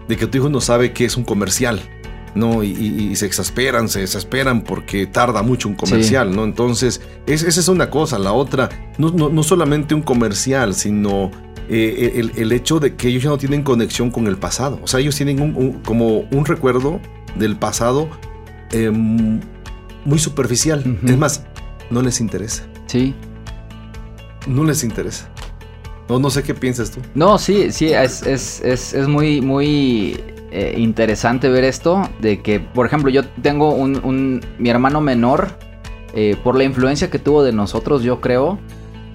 [0.07, 1.79] de que tu hijo no sabe qué es un comercial.
[2.35, 2.63] ¿no?
[2.65, 6.43] Y, y- y se exasperan, se desesperan porque tarda mucho un comercial, ¿no?
[6.43, 8.19] Entonces, es- esa es una cosa.
[8.19, 11.31] La otra, no, no- no solamente un comercial, sino
[11.69, 14.81] eh, el, el hecho de que ellos ya no tienen conexión con el pasado.
[14.83, 16.99] O sea, ellos tienen un- un- como un recuerdo
[17.37, 18.09] del pasado
[18.73, 18.91] eh,
[20.05, 20.97] muy superficial.
[21.05, 21.45] Es más,
[21.89, 22.63] no les interesa.
[22.87, 23.13] Sí.
[24.47, 25.27] No les interesa.
[26.07, 27.01] No, no sé qué piensas tú.
[27.15, 30.19] No, sí, sí, es, es, es, es muy, muy
[30.51, 32.07] eh, interesante ver esto.
[32.21, 35.57] De que, por ejemplo, yo tengo un, un- mi hermano menor,
[36.13, 38.59] eh, por la influencia que tuvo de nosotros, yo creo.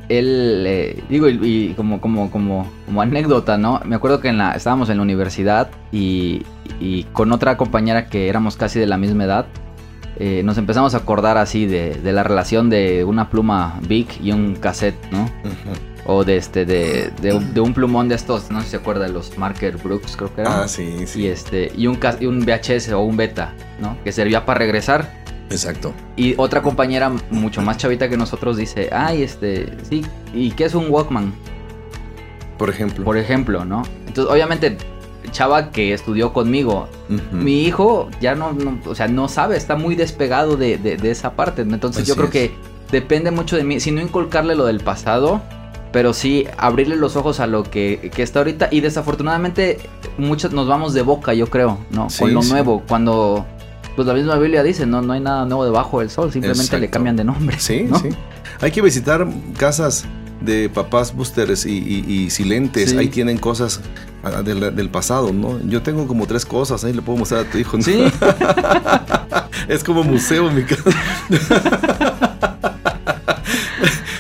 [0.08, 1.38] Él, eh, digo, y,
[1.70, 3.80] y como, como, como, como anécdota, ¿no?
[3.84, 6.42] Me acuerdo que en la, estábamos en la universidad y,
[6.80, 9.46] y con otra compañera que éramos casi de la misma edad,
[10.22, 14.32] eh, nos empezamos a acordar así de, de la relación de una pluma Big y
[14.32, 15.30] un cassette, ¿no?
[16.04, 19.06] O de este, de, de, de un plumón de estos, no sé si se acuerda
[19.06, 20.52] de los Marker Brooks, creo que eran.
[20.52, 21.22] Ah, sí, sí.
[21.22, 23.96] Y este, y un, y un VHS o un beta, ¿no?
[24.04, 25.10] Que servía para regresar.
[25.48, 25.94] Exacto.
[26.16, 30.04] Y otra compañera mucho más chavita que nosotros dice, ay, este, sí,
[30.34, 31.32] ¿y qué es un Walkman?
[32.58, 33.06] Por ejemplo.
[33.06, 33.84] Por ejemplo, ¿no?
[34.06, 34.76] Entonces, obviamente,
[35.30, 36.88] chava que estudió conmigo,
[37.32, 41.10] mi hijo ya no, no, o sea, no sabe, está muy despegado de, de- de
[41.10, 41.62] esa parte.
[41.62, 42.32] Entonces, yo creo es.
[42.32, 42.52] que
[42.90, 45.40] depende mucho de mí, si no inculcarle lo del pasado,
[45.92, 48.68] pero sí abrirle los ojos a lo que, que está ahorita.
[48.70, 49.78] Y desafortunadamente,
[50.18, 52.10] muchos nos vamos de boca, yo creo, ¿no?
[52.10, 52.50] Sí, Con lo sí.
[52.50, 53.44] nuevo, cuando.
[53.96, 56.88] Pues la misma Biblia dice, no, no hay nada nuevo debajo del sol, simplemente le
[56.88, 57.58] cambian de nombre.
[57.58, 57.98] Sí, ¿no?
[57.98, 58.08] sí.
[58.60, 59.26] Hay que visitar
[59.58, 60.04] casas
[60.40, 62.90] de papás boosters y, y- y silentes.
[62.90, 62.96] Sí.
[62.96, 63.80] Ahí tienen cosas
[64.44, 65.58] del, del pasado, ¿no?
[65.66, 67.76] Yo tengo como tres cosas, ahí le puedo mostrar a tu hijo.
[67.78, 67.82] ¿no?
[67.82, 68.04] Sí.
[69.68, 70.90] es como museo en mi casa.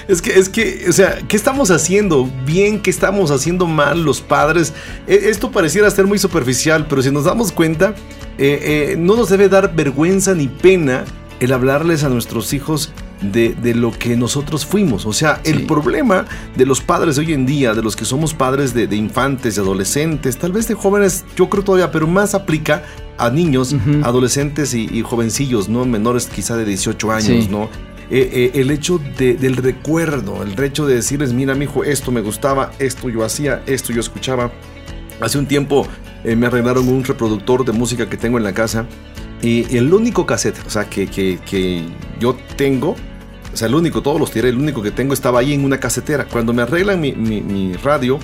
[0.08, 2.28] Es que, es que, o sea, ¿qué estamos haciendo?
[2.44, 4.72] Bien, ¿qué estamos haciendo mal los padres?
[5.06, 7.94] E- Esto pareciera ser muy superficial, pero si nos damos cuenta,
[8.36, 11.04] eh, eh, no nos debe dar vergüenza ni pena
[11.38, 12.90] el hablarles a nuestros hijos
[13.22, 15.04] de, de lo que nosotros fuimos.
[15.06, 16.24] O sea, el problema
[16.56, 19.56] de los padres de hoy en día, de los que somos padres de, de infantes,
[19.56, 22.82] de adolescentes, tal vez de jóvenes, yo creo todavía, pero más aplica
[23.18, 25.84] a niños, adolescentes y, y jovencillos, ¿no?
[25.84, 27.48] Menores quizá de 18 años, Sí.
[27.50, 27.64] ¿no?
[28.12, 32.10] Eh, eh, el hecho de- del recuerdo, el hecho de decirles, mira, mi hijo, esto
[32.10, 34.50] me gustaba, esto yo hacía, esto yo escuchaba.
[35.20, 35.86] Hace un tiempo
[36.24, 38.86] eh, me arreglaron un reproductor de música que tengo en la casa
[39.42, 41.84] y el único cassette, o sea, que, que- que
[42.18, 42.96] yo tengo,
[43.52, 45.78] o sea, el único, todos los tiré, el único que tengo estaba ahí en una
[45.80, 46.24] casetera.
[46.26, 48.18] Cuando me arreglan mi, mi- mi radio,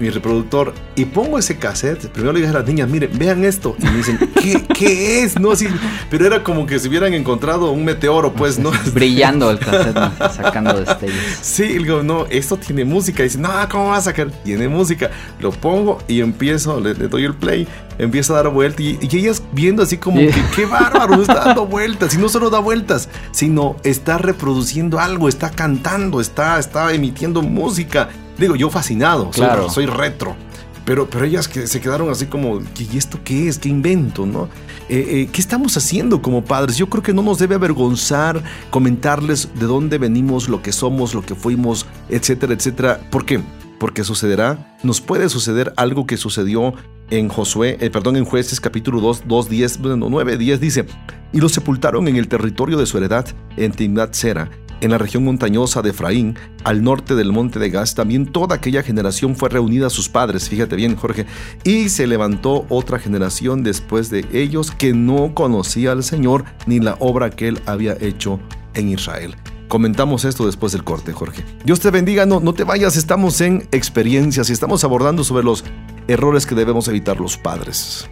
[0.00, 3.76] mi reproductor, y pongo ese cassette, primero le dije a las niñas, miren, vean esto,
[3.78, 5.38] y me dicen, ¿qué, qué es?
[5.38, 5.68] No, así,
[6.10, 8.70] pero era como que si hubieran encontrado un meteoro, pues, ¿no?
[8.94, 10.12] Brillando el cassette, ¿no?
[10.32, 11.16] sacando destellos.
[11.40, 13.22] Sí, y digo, no, esto tiene música.
[13.22, 14.30] Y dice, no, ¿cómo va a sacar?
[14.44, 15.10] Tiene música.
[15.40, 17.66] Lo pongo y empiezo, le, le doy el play,
[17.98, 18.80] empiezo a dar vueltas.
[18.80, 20.32] Y, y ellas viendo así como Yeah.
[20.34, 22.14] que, qué bárbaro, está dando vueltas.
[22.14, 28.08] Y no solo da vueltas, sino está reproduciendo algo, está cantando, está, está emitiendo música.
[28.42, 29.70] Digo, yo fascinado, soy- Claro.
[29.70, 30.36] soy, retro.
[30.84, 33.58] Pero, pero ellas que se quedaron así como, ¿y esto qué es?
[33.58, 34.26] ¿Qué invento?
[34.26, 34.48] ¿no?
[34.88, 36.76] Eh, eh, ¿Qué estamos haciendo como padres?
[36.76, 41.22] Yo creo que no nos debe avergonzar comentarles de dónde venimos, lo que somos, lo
[41.24, 43.00] que fuimos, etcétera, etcétera.
[43.10, 43.40] ¿Por qué?
[43.78, 46.74] Porque sucederá, nos puede suceder algo que sucedió
[47.10, 50.86] en Josué, eh, perdón, en Jueces capítulo 2, 2, 10, bueno, 9, 10 dice,
[51.32, 53.26] y los sepultaron en el territorio de su heredad,
[53.56, 54.50] en Timnat Sera,
[54.82, 58.82] en la región montañosa de Efraín, al norte del monte de Gaz, también toda aquella
[58.82, 61.24] generación fue reunida a sus padres, fíjate bien Jorge,
[61.64, 66.96] y se levantó otra generación después de ellos que no conocía al Señor ni la
[66.98, 68.40] obra que él había hecho
[68.74, 69.36] en Israel.
[69.68, 71.44] Comentamos esto después del corte, Jorge.
[71.64, 75.64] Dios te bendiga, no, no te vayas, estamos en experiencias y estamos abordando sobre los
[76.08, 78.10] errores que debemos evitar los padres.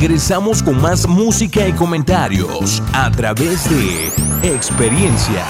[0.00, 4.06] Regresamos con más música y comentarios a través de
[4.42, 5.46] experiencias.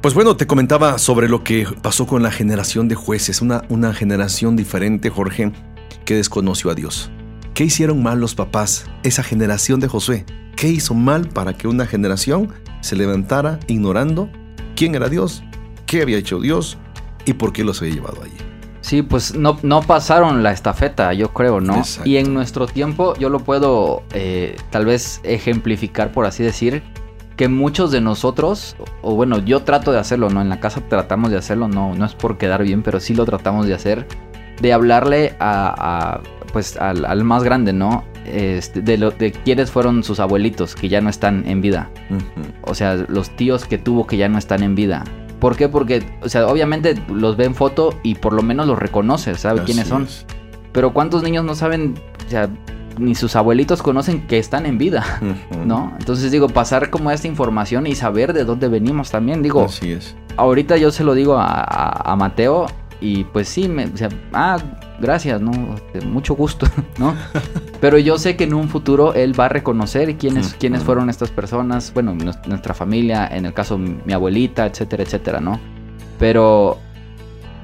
[0.00, 3.94] Pues bueno, te comentaba sobre lo que pasó con la generación de jueces, una, una
[3.94, 5.52] generación diferente, Jorge,
[6.04, 7.12] que desconoció a Dios.
[7.54, 10.26] ¿Qué hicieron mal los papás, esa generación de Josué?
[10.56, 14.28] ¿Qué hizo mal para que una generación se levantara ignorando
[14.74, 15.44] quién era Dios,
[15.86, 16.76] qué había hecho Dios
[17.24, 18.35] y por qué los había llevado allí?
[18.86, 21.74] Sí, pues no, no pasaron la estafeta, yo creo, ¿no?
[21.74, 22.08] Exacto.
[22.08, 26.84] Y en nuestro tiempo yo lo puedo eh, tal vez ejemplificar, por así decir,
[27.36, 30.40] que muchos de nosotros, o bueno, yo trato de hacerlo, ¿no?
[30.40, 33.24] En la casa tratamos de hacerlo, no, no es por quedar bien, pero sí lo
[33.24, 34.06] tratamos de hacer,
[34.62, 36.20] de hablarle a, a,
[36.52, 38.04] pues al, al más grande, ¿no?
[38.24, 41.90] Este, de, lo, de quiénes fueron sus abuelitos que ya no están en vida.
[42.62, 45.02] O sea, los tíos que tuvo que ya no están en vida.
[45.40, 45.68] ¿Por qué?
[45.68, 49.62] Porque, o sea, obviamente los ve en foto y por lo menos los reconoce, sabe
[49.64, 50.04] quiénes son.
[50.04, 50.24] es.
[50.72, 51.94] Pero ¿cuántos niños no saben,
[52.26, 52.48] o sea,
[52.98, 55.04] ni sus abuelitos conocen que están en vida?
[55.66, 55.92] ¿No?
[55.98, 59.42] Entonces digo, pasar como esta información y saber de dónde venimos también.
[59.42, 60.16] Digo, Así es.
[60.36, 62.66] ahorita yo se lo digo a, a- a Mateo
[63.00, 64.58] y pues sí, me, o sea, ah,
[65.00, 65.50] gracias, ¿no?
[65.74, 66.66] Este, Mucho gusto,
[66.98, 67.14] ¿no?
[67.80, 70.56] Pero yo sé que en un futuro él va a reconocer quiénes, Ujú.
[70.58, 75.40] quiénes fueron estas personas, bueno, nues- nuestra familia, en el caso mi abuelita, etcétera, etcétera,
[75.40, 75.60] ¿no?
[76.18, 76.78] Pero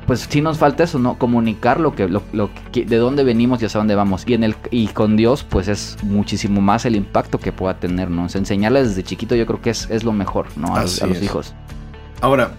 [0.07, 1.17] pues sí nos falta eso, ¿no?
[1.17, 4.25] Comunicar lo que, lo, lo que- de dónde venimos y hacia dónde vamos.
[4.27, 8.11] Y en el y con Dios, pues es muchísimo más el impacto que pueda tener,
[8.11, 8.29] ¿no?
[8.29, 10.75] Sea, enseñarles desde chiquito yo creo que es, es lo mejor, ¿no?
[10.75, 11.23] A, los- Así a los es.
[11.23, 11.55] hijos.
[12.21, 12.53] Ahora,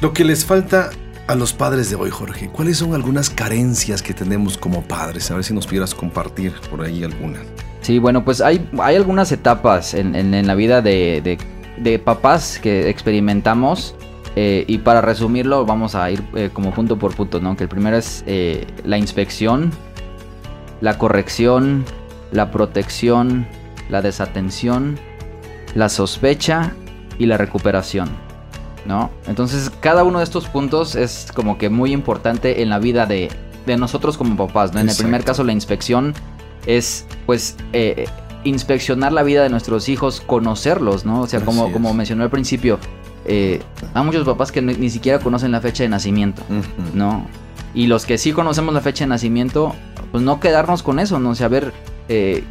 [0.00, 0.90] lo que les falta
[1.28, 5.30] a los padres de hoy, Jorge, ¿cuáles son algunas carencias que tenemos como padres?
[5.30, 7.42] A ver si nos pudieras compartir por ahí algunas.
[7.82, 11.38] Sí, bueno, pues hay, hay algunas etapas en, en- la vida de, de-
[11.80, 13.94] de papás que experimentamos.
[14.36, 17.56] eh, y para resumirlo, vamos a ir eh, como punto por punto, ¿no?
[17.56, 19.70] Que el primero es eh, la inspección,
[20.80, 21.84] la corrección,
[22.32, 23.46] la protección,
[23.90, 24.98] la desatención,
[25.74, 26.72] la sospecha
[27.18, 28.08] y la recuperación,
[28.88, 29.10] ¿no?
[29.26, 33.28] Entonces, cada uno de estos puntos es como que muy importante en la vida de,
[33.66, 34.80] de nosotros como papás, ¿no?
[34.80, 36.14] En el primer caso, la inspección
[36.66, 38.06] es, pues, eh,
[38.44, 41.20] inspeccionar la vida de nuestros hijos, conocerlos, ¿no?
[41.20, 41.72] O sea, como, es.
[41.74, 42.78] como mencioné al principio,
[43.26, 43.60] eh,
[43.92, 46.42] hay muchos papás que ni, ni siquiera conocen la fecha de nacimiento,
[46.94, 47.26] ¿no?
[47.74, 49.74] Y los que sí conocemos la fecha de nacimiento,
[50.12, 51.30] pues no quedarnos con eso, ¿no?
[51.30, 51.74] O sea, ver
[52.08, 52.42] eh,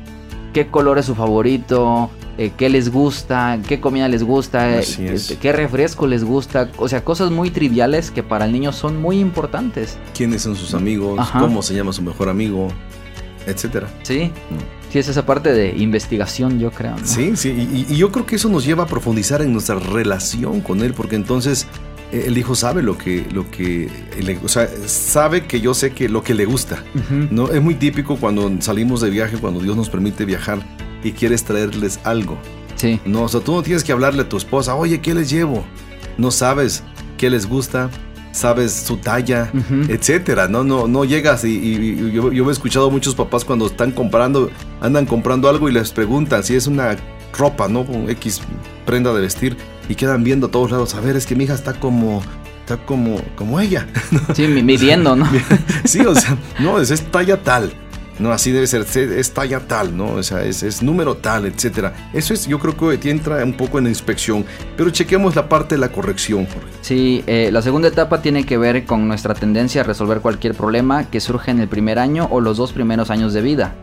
[0.53, 5.37] qué color es su favorito, eh, qué les gusta, qué comida les gusta, eh, este,
[5.37, 9.19] qué refresco les gusta, o sea, cosas muy triviales que para el niño son muy
[9.19, 11.17] importantes, ¿Quiénes son sus amigos?
[11.19, 11.39] Ajá.
[11.39, 12.69] ¿Cómo se llama su mejor amigo?
[13.47, 13.87] Etcétera.
[14.03, 14.31] ¿sí?
[14.91, 16.91] Sí, es esa parte de investigación, yo creo.
[16.97, 17.05] ¿no?
[17.05, 20.61] Sí, sí, y, y yo creo que eso nos lleva a profundizar en nuestra relación
[20.61, 21.65] con él, porque entonces
[22.11, 23.89] el hijo sabe lo que, lo que,
[24.21, 26.83] le- o sea, sabe que yo sé que lo que le gusta.
[27.31, 30.59] No, es muy típico cuando salimos de viaje, cuando Dios nos permite viajar
[31.03, 32.37] y quieres traerles algo.
[32.75, 35.29] Sí, No, o sea, tú no tienes que hablarle a tu esposa, oye, ¿qué les
[35.29, 35.65] llevo?
[36.17, 36.83] No sabes
[37.17, 37.89] qué les gusta,
[38.31, 39.91] sabes su talla, Ujú.
[39.91, 40.47] etcétera.
[40.47, 43.65] No, no, no llegas y, y- y yo, yo he escuchado a muchos papás cuando
[43.65, 46.95] están comprando, andan comprando algo y les preguntan si es una
[47.33, 47.81] ropa, ¿no?
[47.81, 48.41] Un X
[48.85, 49.57] prenda de vestir
[49.89, 52.21] y quedan viendo a todos lados, a ver, es que mi hija está como,
[52.61, 53.87] está como, como ella.
[54.33, 55.27] sí, mi- midiendo, ¿no?
[55.85, 57.71] sí, o sea, no, es, es talla tal.
[58.19, 60.13] No, así debe ser, se- es talla tal, ¿no?
[60.13, 62.09] O sea, es, es número tal, etcétera.
[62.13, 64.43] Eso es, yo creo que entra un poco en la inspección,
[64.75, 66.67] pero chequemos la parte de la corrección, Jorge.
[66.81, 71.03] Sí, eh, la segunda etapa tiene que ver con nuestra tendencia a resolver cualquier problema
[71.11, 73.75] que surge en el primer año o los dos primeros años de vida.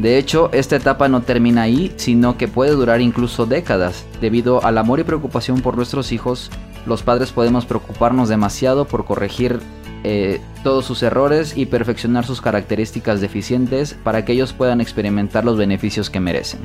[0.00, 4.06] De hecho, esta etapa no termina ahí, sino que puede durar incluso décadas.
[4.22, 6.50] Debido al amor y preocupación por nuestros hijos,
[6.86, 9.60] los padres podemos preocuparnos demasiado por corregir
[10.02, 15.58] eh, todos sus errores y perfeccionar sus características deficientes para que ellos puedan experimentar los
[15.58, 16.60] beneficios que merecen.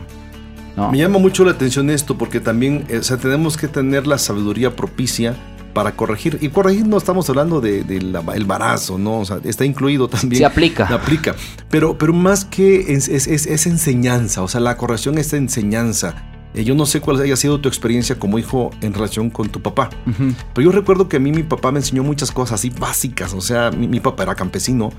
[0.92, 4.18] Me llama mucho la atención esto porque también, eh, o sea, tenemos que tener la
[4.18, 5.36] sabiduría propicia
[5.76, 6.40] para corregir.
[6.42, 9.20] Y corregir no estamos hablando del de, el embarazo, ¿no?
[9.20, 10.40] O sea, está incluido también.
[10.40, 10.86] Se aplica.
[10.88, 11.36] aplica.
[11.70, 16.16] Pero, pero más que es, es- enseñanza, o sea, la corrección es enseñanza.
[16.54, 19.62] Eh, yo no sé cuál haya sido tu experiencia como hijo en relación con tu
[19.62, 19.90] papá.
[20.54, 23.34] Pero yo recuerdo que a mí mi papá me enseñó muchas cosas así básicas.
[23.34, 24.92] O sea, mi, mi papá era campesino.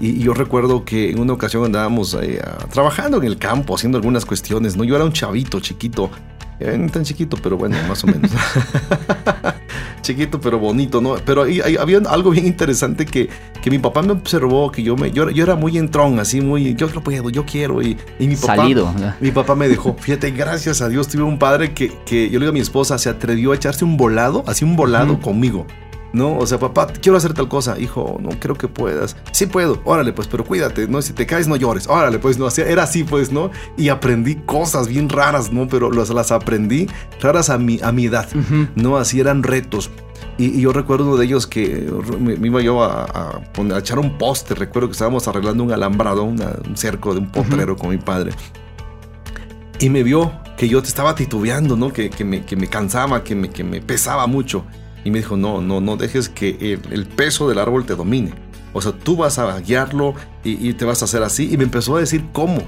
[0.00, 3.96] Y, y yo recuerdo que en una ocasión andábamos eh, trabajando en el campo, haciendo
[3.98, 4.76] algunas cuestiones.
[4.76, 4.82] ¿no?
[4.82, 6.10] Yo era un chavito chiquito.
[6.58, 8.30] Eh, no tan chiquito, pero bueno, más o menos.
[10.04, 11.16] chiquito, pero bonito, ¿no?
[11.24, 13.28] Pero ahí- ahí había algo bien interesante que,
[13.60, 16.74] que mi papá me observó, que yo, me, yo, yo era muy entrón, así muy,
[16.76, 17.82] yo lo puedo, yo quiero.
[17.82, 18.56] Y, y mi papá...
[18.56, 18.94] Salido.
[19.20, 19.96] Mi papá me dejó.
[19.98, 22.96] Fíjate, gracias a Dios tuve un padre que, que yo le digo a mi esposa,
[22.98, 25.66] se atrevió a echarse un volado, así un volado conmigo.
[26.14, 26.38] ¿No?
[26.38, 27.78] O sea, papá, quiero hacer tal cosa.
[27.78, 29.16] Hijo, no creo que puedas.
[29.32, 31.02] Sí puedo, órale, pues, pero cuídate, ¿no?
[31.02, 31.86] Si te caes, no llores.
[31.88, 32.48] Órale, pues, no.
[32.56, 33.50] Era así, pues, ¿no?
[33.76, 35.68] Y aprendí cosas bien raras, ¿no?
[35.68, 36.86] Pero las, las aprendí
[37.20, 38.28] raras a mi, a mi edad,
[38.76, 38.96] ¿no?
[38.96, 39.90] Así eran retos.
[40.38, 41.86] Y, y yo recuerdo uno de ellos que
[42.18, 44.54] me, me iba yo a, a poner- a echar un poste.
[44.54, 48.32] Recuerdo que estábamos arreglando un alambrado, una- un cerco de un potrero con mi padre.
[49.80, 51.92] Y me vio que yo te estaba titubeando, ¿no?
[51.92, 54.64] Que, que me, que me cansaba, que me, que me pesaba mucho.
[55.04, 58.32] Y me dijo, no, no, no dejes que el, el peso del árbol te domine.
[58.72, 61.48] O sea, tú vas a guiarlo y, y te vas a hacer así.
[61.52, 62.62] Y me empezó a decir cómo.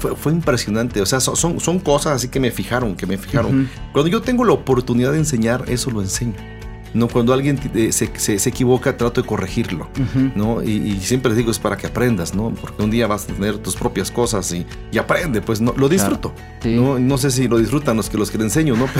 [0.00, 1.00] Fue, fue impresionante.
[1.00, 3.68] O sea, so- son, son cosas así que me fijaron, que me fijaron.
[3.92, 6.34] Cuando yo tengo la oportunidad de enseñar, eso lo enseño.
[6.94, 9.88] No, cuando alguien eh, se, se- se equivoca, trato de corregirlo.
[10.34, 10.62] ¿no?
[10.62, 12.50] Y, y siempre les digo, es para que aprendas, ¿no?
[12.50, 15.88] Porque un día vas a tener tus propias cosas y, y aprende, pues no, lo
[15.88, 16.32] disfruto.
[16.62, 16.74] Sí.
[16.76, 16.98] ¿no?
[16.98, 18.86] No sé si lo disfrutan los que los que le enseño, ¿no?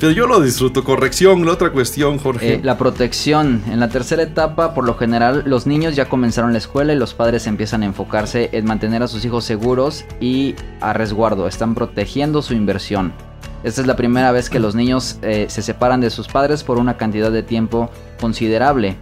[0.00, 0.84] Pero yo lo disfruto.
[0.84, 2.54] Corrección, la otra cuestión, Jorge.
[2.54, 3.62] Eh, la protección.
[3.70, 7.14] En la tercera etapa, por lo general, los niños ya comenzaron la escuela y los
[7.14, 11.46] padres empiezan a enfocarse en mantener a sus hijos seguros y a resguardo.
[11.48, 13.12] Están protegiendo su inversión.
[13.64, 16.78] Esta es la primera vez que los niños eh, se separan de sus padres por
[16.78, 17.90] una cantidad de tiempo
[18.20, 18.96] considerable.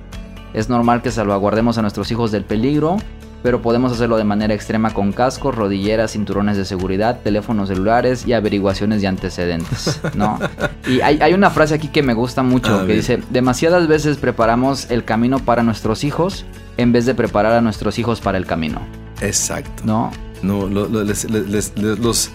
[0.54, 2.96] Es normal que salvaguardemos a nuestros hijos del peligro,
[3.42, 8.34] pero podemos hacerlo de manera extrema con cascos, rodilleras, cinturones de seguridad, teléfonos celulares y
[8.34, 10.38] averiguaciones de antecedentes, ¿no?
[10.86, 14.90] Y hay, hay una frase aquí que me gusta mucho que dice, demasiadas veces preparamos
[14.90, 16.44] el camino para nuestros hijos
[16.76, 18.80] en vez de preparar a nuestros hijos para el camino,
[19.20, 19.82] Exacto.
[19.84, 20.10] ¿no?
[20.42, 22.30] No, lo- lo- les- les- les- les- los,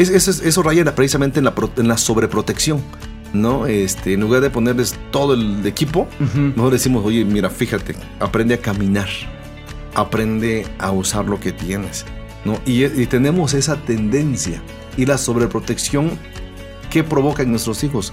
[0.00, 2.82] es- eso, es- eso raya precisamente en la, en la sobreprotección.
[3.32, 3.66] ¿no?
[3.66, 8.58] Este, en lugar de ponerles todo el equipo, mejor decimos, oye, mira, fíjate, aprende a
[8.58, 9.06] caminar,
[9.94, 12.04] aprende a usar lo que tienes,
[12.44, 12.58] ¿no?
[12.66, 14.60] Y, y tenemos esa tendencia
[14.96, 16.10] y la sobreprotección
[16.90, 18.12] que provoca en nuestros hijos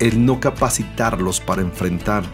[0.00, 2.24] el no capacitarlos para enfrentar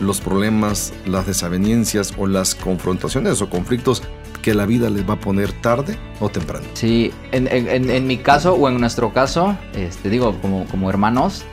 [0.00, 4.02] los problemas, las desavenencias o las confrontaciones o conflictos
[4.40, 6.66] que la vida les va a poner tarde o temprano.
[6.74, 11.44] Sí, en, en- en- mi caso o en nuestro caso, este, digo, como, como hermanos,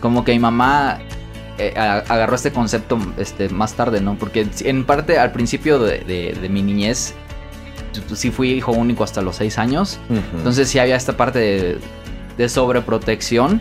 [0.00, 0.98] como que mi mamá
[1.58, 4.16] eh, agarró este concepto este, más tarde, ¿no?
[4.16, 7.14] Porque en parte al principio de, de- de mi niñez,
[8.14, 9.98] sí fui hijo único hasta los seis años,
[10.36, 11.78] entonces sí había esta parte de,
[12.36, 13.60] de sobreprotección.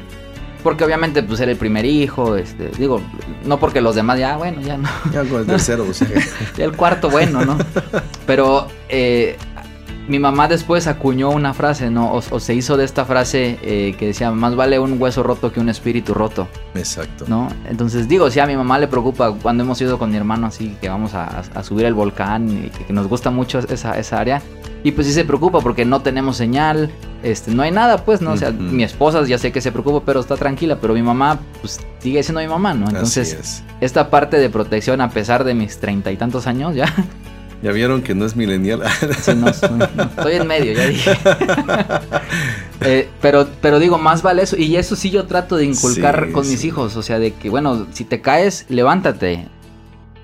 [0.66, 2.99] Porque obviamente pues era el primer hijo, este, digo,
[3.45, 6.07] no porque los demás ya, bueno, ya no, ya con el tercero, o sea,
[6.57, 7.55] ya el cuarto bueno, ¿no?
[8.26, 9.38] Pero eh,
[10.07, 12.13] mi mamá después acuñó una frase, ¿no?
[12.13, 15.53] O, o se hizo de esta frase eh, que decía, más vale un hueso roto
[15.53, 17.26] que un espíritu roto, exacto.
[17.28, 17.47] ¿no?
[17.70, 20.76] Entonces digo, sí, a mi mamá le preocupa cuando hemos ido con mi hermano así,
[20.82, 24.20] que vamos a, a subir el volcán y que, que nos gusta mucho esa, esa
[24.20, 24.41] área.
[24.86, 26.91] Y pues sí se preocupa porque no tenemos señal,
[27.23, 28.33] este, no hay nada, pues, ¿no?
[28.33, 31.39] O sea, mi esposa ya sé que se preocupa, pero está tranquila, pero mi mamá,
[31.59, 32.88] pues, sigue siendo mi mamá, ¿no?
[32.88, 33.63] Entonces, es.
[33.81, 36.86] esta parte de protección, a pesar de mis treinta y tantos años, ya,
[37.63, 38.83] Ya vieron que no es milenial.
[39.21, 41.11] Sí, no, no, estoy en medio, ya dije.
[42.81, 44.57] Eh, pero, pero digo, más vale eso.
[44.57, 46.95] Y eso sí yo trato de inculcar Sí, con mis hijos.
[46.97, 49.47] O sea, de que, bueno, si te caes, levántate.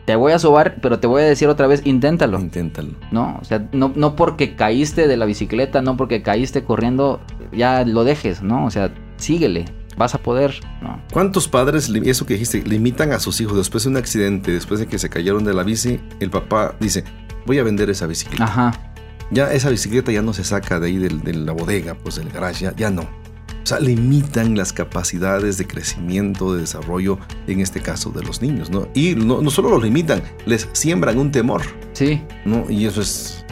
[0.05, 2.39] Te voy a sobar, pero te voy a decir otra vez, inténtalo.
[2.39, 2.93] Inténtalo.
[3.11, 3.37] ¿No?
[3.41, 7.21] O sea, no, no porque caíste de la bicicleta, no porque caíste corriendo,
[7.51, 8.65] ya lo dejes, ¿no?
[8.65, 9.65] O sea, síguele.
[9.97, 10.99] Vas a poder, ¿no?
[11.13, 14.87] ¿Cuántos padres, eso que dijiste, limitan a sus hijos después de un accidente, después de
[14.87, 15.99] que se cayeron de la bici?
[16.19, 17.03] El papá dice,
[17.45, 18.45] voy a vender esa bicicleta.
[18.45, 18.71] Ajá.
[19.31, 22.29] Ya esa bicicleta ya no se saca de ahí del- de la bodega, pues del
[22.29, 23.07] garage, ya, ya no.
[23.63, 28.69] O sea, limitan las capacidades de crecimiento, de desarrollo, en este caso de los niños,
[28.69, 28.87] ¿no?
[28.93, 31.61] Y no, no solo los limitan, les siembran un temor,
[31.93, 32.21] Sí.
[32.45, 32.65] ¿no?
[32.69, 33.45] Y eso es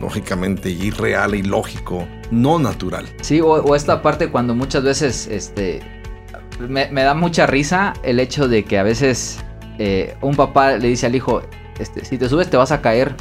[0.00, 3.06] lógicamente irreal, ilógico, no natural.
[3.22, 5.80] Sí, o, o esta parte cuando muchas veces, este,
[6.60, 9.38] me, me da mucha risa el hecho de que a veces
[9.78, 11.42] eh, un papá le dice al hijo,
[11.78, 13.16] este, si te subes te vas a caer,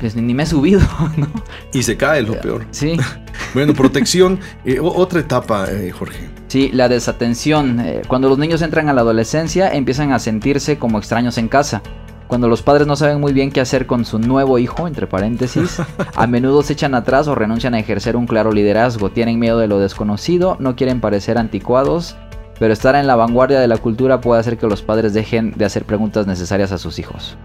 [0.00, 0.80] Pues ni me he subido,
[1.16, 1.26] ¿no?
[1.72, 2.66] Y se cae, lo peor.
[2.70, 2.96] Sí,
[3.54, 6.28] Bueno, protección, eh, otra etapa, eh, Jorge.
[6.48, 7.80] sí, la desatención.
[7.80, 11.82] eh, cuando los niños entran a la adolescencia empiezan a sentirse como extraños en casa.
[12.28, 15.78] Cuando los padres no saben muy bien qué hacer con su nuevo hijo, entre paréntesis,
[16.14, 19.10] a menudo se echan atrás o renuncian a ejercer un claro liderazgo.
[19.10, 22.14] Tienen miedo de lo desconocido, no quieren parecer anticuados,
[22.60, 25.64] pero estar en la vanguardia de la cultura puede hacer que los padres dejen de
[25.64, 27.36] hacer preguntas necesarias a sus hijos.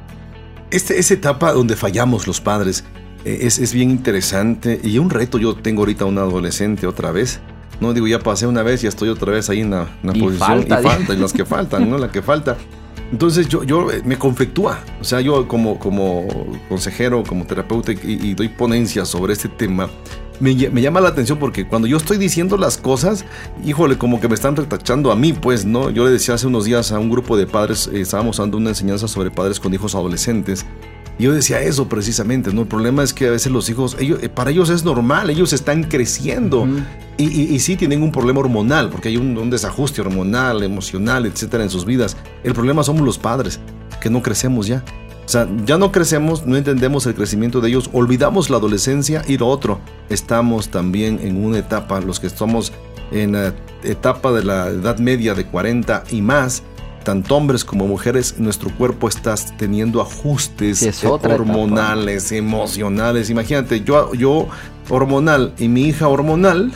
[0.76, 2.84] Este, esa etapa donde fallamos los padres
[3.24, 5.38] eh, es, es bien interesante y un reto.
[5.38, 7.40] Yo tengo ahorita una adolescente otra vez.
[7.80, 10.18] No digo, ya pasé una vez y estoy otra vez ahí en la, en la
[10.18, 10.48] Y posición.
[10.48, 11.98] falta, y falta, y las que faltan, ¿no?
[11.98, 12.58] La que falta.
[13.12, 14.80] Entonces yo, yo eh, me conflictúa.
[15.00, 16.28] O sea, yo como, como
[16.68, 19.90] consejero, como terapeuta y, y doy ponencias sobre este tema,
[20.40, 23.26] me, ll- me llama la atención porque cuando yo estoy diciendo las cosas,
[23.64, 25.90] híjole, como que me están retachando a mí, pues, ¿no?
[25.90, 28.70] Yo le decía hace unos días a un grupo de padres, eh, estábamos dando una
[28.70, 30.66] enseñanza sobre padres con hijos adolescentes.
[31.18, 32.62] Y yo decía eso precisamente, ¿no?
[32.64, 35.54] El problema es que a veces los hijos, ellos, eh, para ellos es normal, ellos
[35.54, 36.68] están creciendo.
[37.18, 37.24] Y-
[37.56, 41.70] y sí tienen un problema hormonal, porque hay un, un desajuste hormonal, emocional, etcétera, en
[41.70, 42.18] sus vidas.
[42.44, 43.62] El problema somos los padres,
[44.02, 44.84] que no crecemos ya.
[45.26, 49.38] O sea, ya no crecemos, no entendemos el crecimiento de ellos, olvidamos la adolescencia y
[49.38, 52.72] lo otro, estamos también en una etapa, los que estamos
[53.12, 53.54] en la
[53.84, 56.62] etapa de la edad media de 40 y más,
[57.04, 61.34] tanto hombres como mujeres, nuestro cuerpo está teniendo ajustes es etapa.
[61.34, 63.30] hormonales, emocionales.
[63.30, 64.48] Imagínate, yo, yo
[64.90, 66.72] hormonal y mi hija hormonal,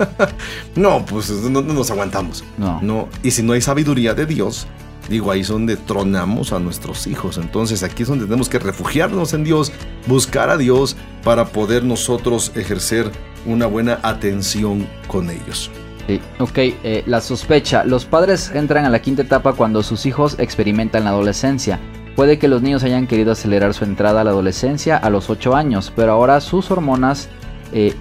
[0.76, 2.44] no, pues no, no nos aguantamos.
[2.58, 2.80] No.
[2.82, 4.66] No, y si no hay sabiduría de Dios,
[5.10, 7.36] digo, ahí es donde tronamos a nuestros hijos.
[7.36, 9.72] Entonces aquí es donde tenemos que refugiarnos en Dios,
[10.06, 13.10] buscar a Dios para poder nosotros ejercer
[13.44, 15.70] una buena atención con ellos.
[16.06, 16.20] Sí.
[16.38, 17.84] Ok, eh, la sospecha.
[17.84, 21.80] Los padres entran a la quinta etapa cuando sus hijos experimentan la adolescencia.
[22.14, 25.56] Puede que los niños hayan querido acelerar su entrada a la adolescencia a los 8
[25.56, 27.28] años, pero ahora sus hormonas
[27.72, 27.94] eh,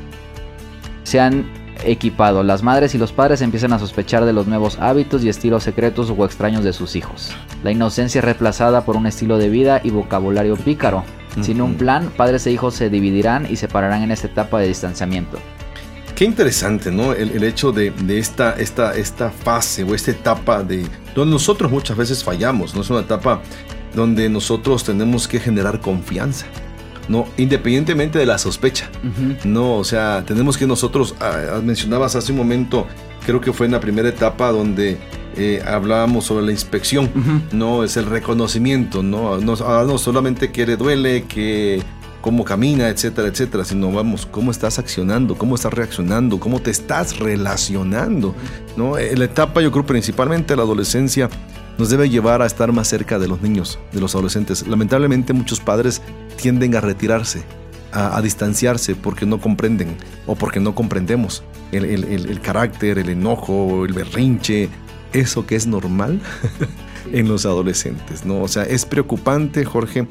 [1.04, 2.44] se han equipado.
[2.44, 6.14] Las madres y los padres empiezan a sospechar de los nuevos hábitos y estilos secretos
[6.16, 7.32] o extraños de sus hijos.
[7.64, 11.04] La inocencia es reemplazada por un estilo de vida y vocabulario pícaro.
[11.42, 15.38] Sin un plan, padres e hijos se dividirán y separarán en esta etapa de distanciamiento.
[16.16, 17.14] Qué interesante, ¿no?
[17.14, 21.72] El, el hecho de, de esta, esta, esta fase o esta etapa de donde nosotros
[21.72, 22.82] muchas veces fallamos, ¿no?
[22.82, 23.42] Es una etapa
[23.96, 26.46] donde nosotros tenemos que generar confianza,
[27.10, 27.26] ¿no?
[27.38, 28.90] Independientemente de la sospecha.
[29.44, 32.88] No, o sea, tenemos que nosotros, ah, mencionabas hace un momento,
[33.26, 34.98] creo que fue en la primera etapa donde
[35.36, 37.10] eh, hablábamos sobre la inspección,
[37.52, 41.82] no es el reconocimiento, no, no, ah, no solamente que le duele, que
[42.22, 47.18] cómo camina, etcétera, etcétera, sino vamos, cómo estás accionando, cómo estás reaccionando, cómo te estás
[47.18, 48.36] relacionando,
[48.76, 48.98] ¿no?
[48.98, 51.30] Eh, La etapa, yo creo, principalmente la adolescencia,
[51.80, 54.68] nos debe llevar a estar más cerca de los niños, de los adolescentes.
[54.68, 56.02] Lamentablemente muchos padres
[56.36, 57.42] tienden a retirarse,
[57.92, 59.96] a, distanciarse porque no comprenden
[60.28, 64.70] o porque no comprendemos el, el- el- el carácter, el enojo, el berrinche,
[65.14, 66.20] eso que es normal
[67.14, 68.42] en los adolescentes, ¿no?
[68.42, 70.08] O sea, es preocupante, Jorge,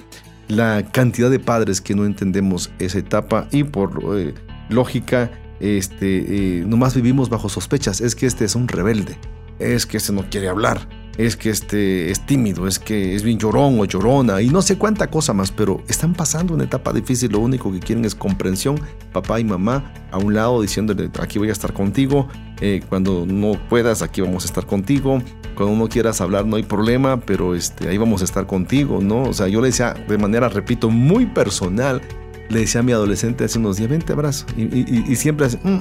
[0.49, 4.35] la cantidad de padres que no entendemos esa etapa y por eh,
[4.71, 8.01] lógica, este, eh, nomás vivimos bajo sospechas.
[8.01, 9.19] Es que este es un rebelde,
[9.59, 10.89] es que este no quiere hablar,
[11.19, 14.79] es que este es tímido, es que es bien llorón o llorona y no sé
[14.79, 17.33] cuánta cosa más, pero están pasando una etapa difícil.
[17.33, 18.81] Lo único que quieren es comprensión,
[19.13, 22.29] papá y mamá a un lado diciéndole aquí voy a estar contigo,
[22.61, 25.21] eh, cuando no puedas aquí vamos a estar contigo,
[25.57, 29.25] cuando no quieras hablar no hay problema, pero este, ahí vamos a estar contigo, ¿no?
[29.25, 32.01] O sea, yo le decía de manera, repito, muy personal,
[32.49, 35.59] le decía a mi adolescente hace unos días, vente abrazo, y, y- y siempre así,
[35.65, 35.81] "Mm",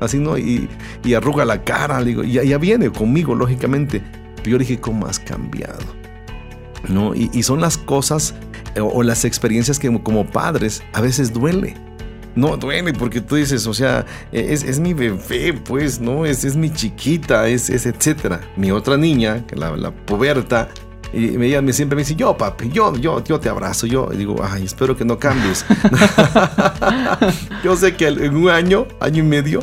[0.00, 0.38] así, ¿no?
[0.38, 0.66] Y,
[1.14, 4.02] arruga la cara, le digo, y ya viene conmigo, lógicamente,
[4.48, 5.78] pero yo dije, ¿cómo has cambiado?
[6.88, 7.14] ¿No?
[7.14, 8.34] Y, y son las cosas
[8.74, 11.74] eh, o, o las experiencias que como, padres a veces duele.
[12.34, 16.24] No, duele porque tú dices, o sea, es, es mi bebé, pues, ¿no?
[16.24, 18.40] Es, es mi chiquita, es, es etcétera.
[18.56, 20.68] Mi otra niña, que la, la puberta,
[21.12, 24.08] y me- ella siempre me dice, yo, papi, yo, yo, yo te abrazo, yo.
[24.12, 25.66] Y digo, ay, espero que no cambies.
[27.64, 29.60] yo sé que en un año, año y medio,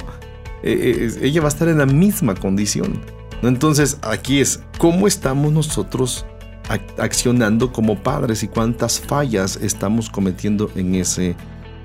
[0.64, 3.00] eh, eh, ella va a estar en la misma condición.
[3.48, 6.26] Entonces, aquí es, ¿cómo estamos nosotros
[6.70, 11.36] ac- accionando como padres y cuántas fallas estamos cometiendo en ese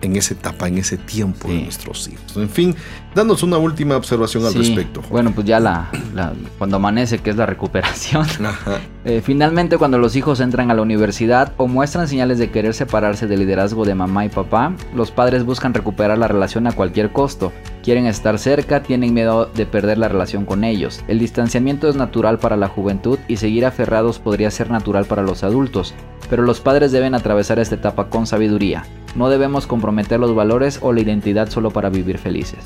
[0.02, 2.34] en esa etapa, en ese tiempo de nuestros hijos.
[2.34, 2.74] En fin,
[3.14, 5.02] danos una última observación al Sí, respecto.
[5.10, 8.26] Bueno, pues ya la, la- cuando amanece, que es la recuperación.
[9.04, 13.26] Eh, finalmente, cuando los hijos entran a la universidad o muestran señales de querer separarse
[13.26, 17.50] del liderazgo de mamá y papá, los padres buscan recuperar la relación a cualquier costo.
[17.82, 21.02] Quieren estar cerca, tienen miedo de perder la relación con ellos.
[21.08, 25.42] El distanciamiento es natural para la juventud y seguir aferrados podría ser natural para los
[25.44, 25.94] adultos,
[26.28, 28.84] pero los padres deben atravesar esta etapa con sabiduría.
[29.16, 32.60] No debemos comprometer los valores o la identidad solo para vivir felices.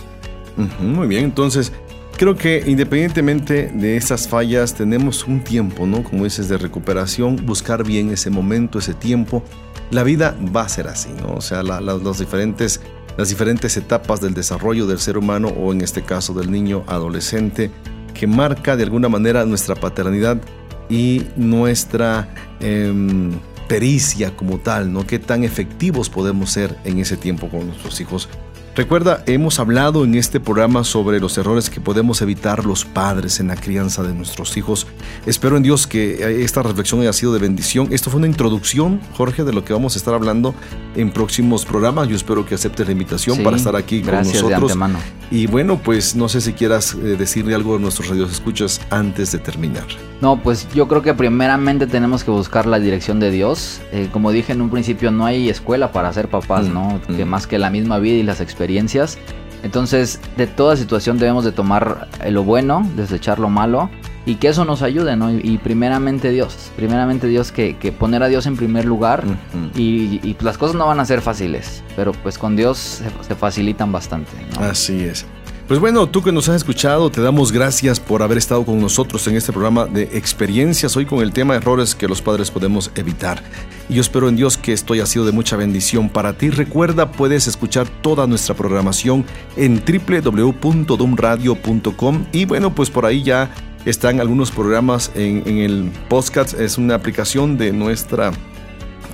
[0.80, 1.72] Muy bien, entonces
[2.16, 6.02] creo que independientemente de esas fallas tenemos un tiempo, ¿no?
[6.02, 9.42] Como dices, de recuperación, buscar bien ese momento, ese tiempo.
[9.90, 11.34] La vida va a ser así, ¿no?
[11.34, 12.80] O sea, los diferentes,
[13.16, 17.70] las diferentes etapas del desarrollo del ser humano o en este caso del niño adolescente
[18.12, 20.40] que marca de alguna manera nuestra paternidad
[20.88, 22.28] y nuestra
[22.60, 23.32] em,
[23.68, 25.06] pericia como tal, ¿no?
[25.06, 28.28] Qué tan efectivos podemos ser en ese tiempo con nuestros hijos.
[28.76, 33.46] Recuerda, hemos hablado en este programa sobre los errores que podemos evitar los padres en
[33.46, 34.88] la crianza de nuestros hijos.
[35.26, 37.86] Espero en Dios que esta reflexión haya sido de bendición.
[37.92, 40.56] Esto fue una introducción, Jorge, de lo que vamos a estar hablando
[40.96, 42.08] en próximos programas.
[42.08, 44.72] Yo espero que aceptes la invitación Sí, para estar aquí con gracias de nosotros.
[44.72, 44.98] antemano.
[45.30, 49.30] Y bueno, pues no sé si quieras eh, decirle algo a nuestros radios escuchas antes
[49.30, 49.86] de terminar.
[50.24, 53.82] No, pues yo creo que primeramente tenemos que buscar la dirección de Dios.
[53.92, 57.00] Eh, como dije en un principio, no hay escuela para ser papás, Mm, ¿no?
[57.14, 57.28] Que mm.
[57.28, 59.18] más que la misma vida y las experiencias.
[59.62, 63.90] Entonces, de toda situación debemos de tomar eh, lo bueno, desechar lo malo
[64.24, 65.30] y que eso nos ayude, ¿no?
[65.30, 69.78] Y, y primeramente Dios, primeramente Dios, que, que poner a Dios en primer lugar Ujú.
[69.78, 73.34] y, y, las cosas no van a ser fáciles, pero pues con Dios se, se
[73.34, 74.64] facilitan bastante, ¿no?
[74.64, 75.26] Así es.
[75.66, 79.26] Pues bueno, tú que nos has escuchado, te damos gracias por haber estado con nosotros
[79.28, 83.42] en este programa de experiencias, hoy con el tema errores que los padres podemos evitar.
[83.88, 86.50] Y yo espero en Dios que esto haya sido de mucha bendición para ti.
[86.50, 89.24] Recuerda, puedes escuchar toda nuestra programación
[89.56, 93.50] en www.dumradio.com y bueno, pues por ahí ya
[93.86, 98.32] están algunos programas en, en el podcast, es una aplicación de nuestra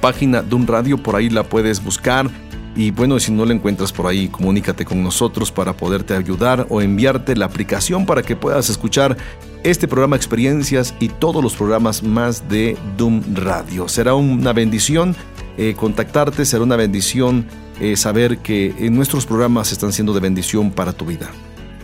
[0.01, 2.29] página de un radio, por ahí la puedes buscar.
[2.77, 6.81] Y bueno, si no la encuentras por ahí, comunícate con nosotros para poderte ayudar o
[6.81, 9.17] enviarte la aplicación para que puedas escuchar
[9.65, 13.89] este programa Experiencias y todos los programas más de Doom Radio.
[13.89, 15.17] Será una bendición
[15.59, 17.45] eh, contactarte, será una bendición
[17.81, 21.31] eh, saber que eh, nuestros programas están siendo de bendición para tu vida.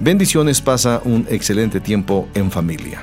[0.01, 3.03] Bendiciones, pasa un excelente tiempo en familia.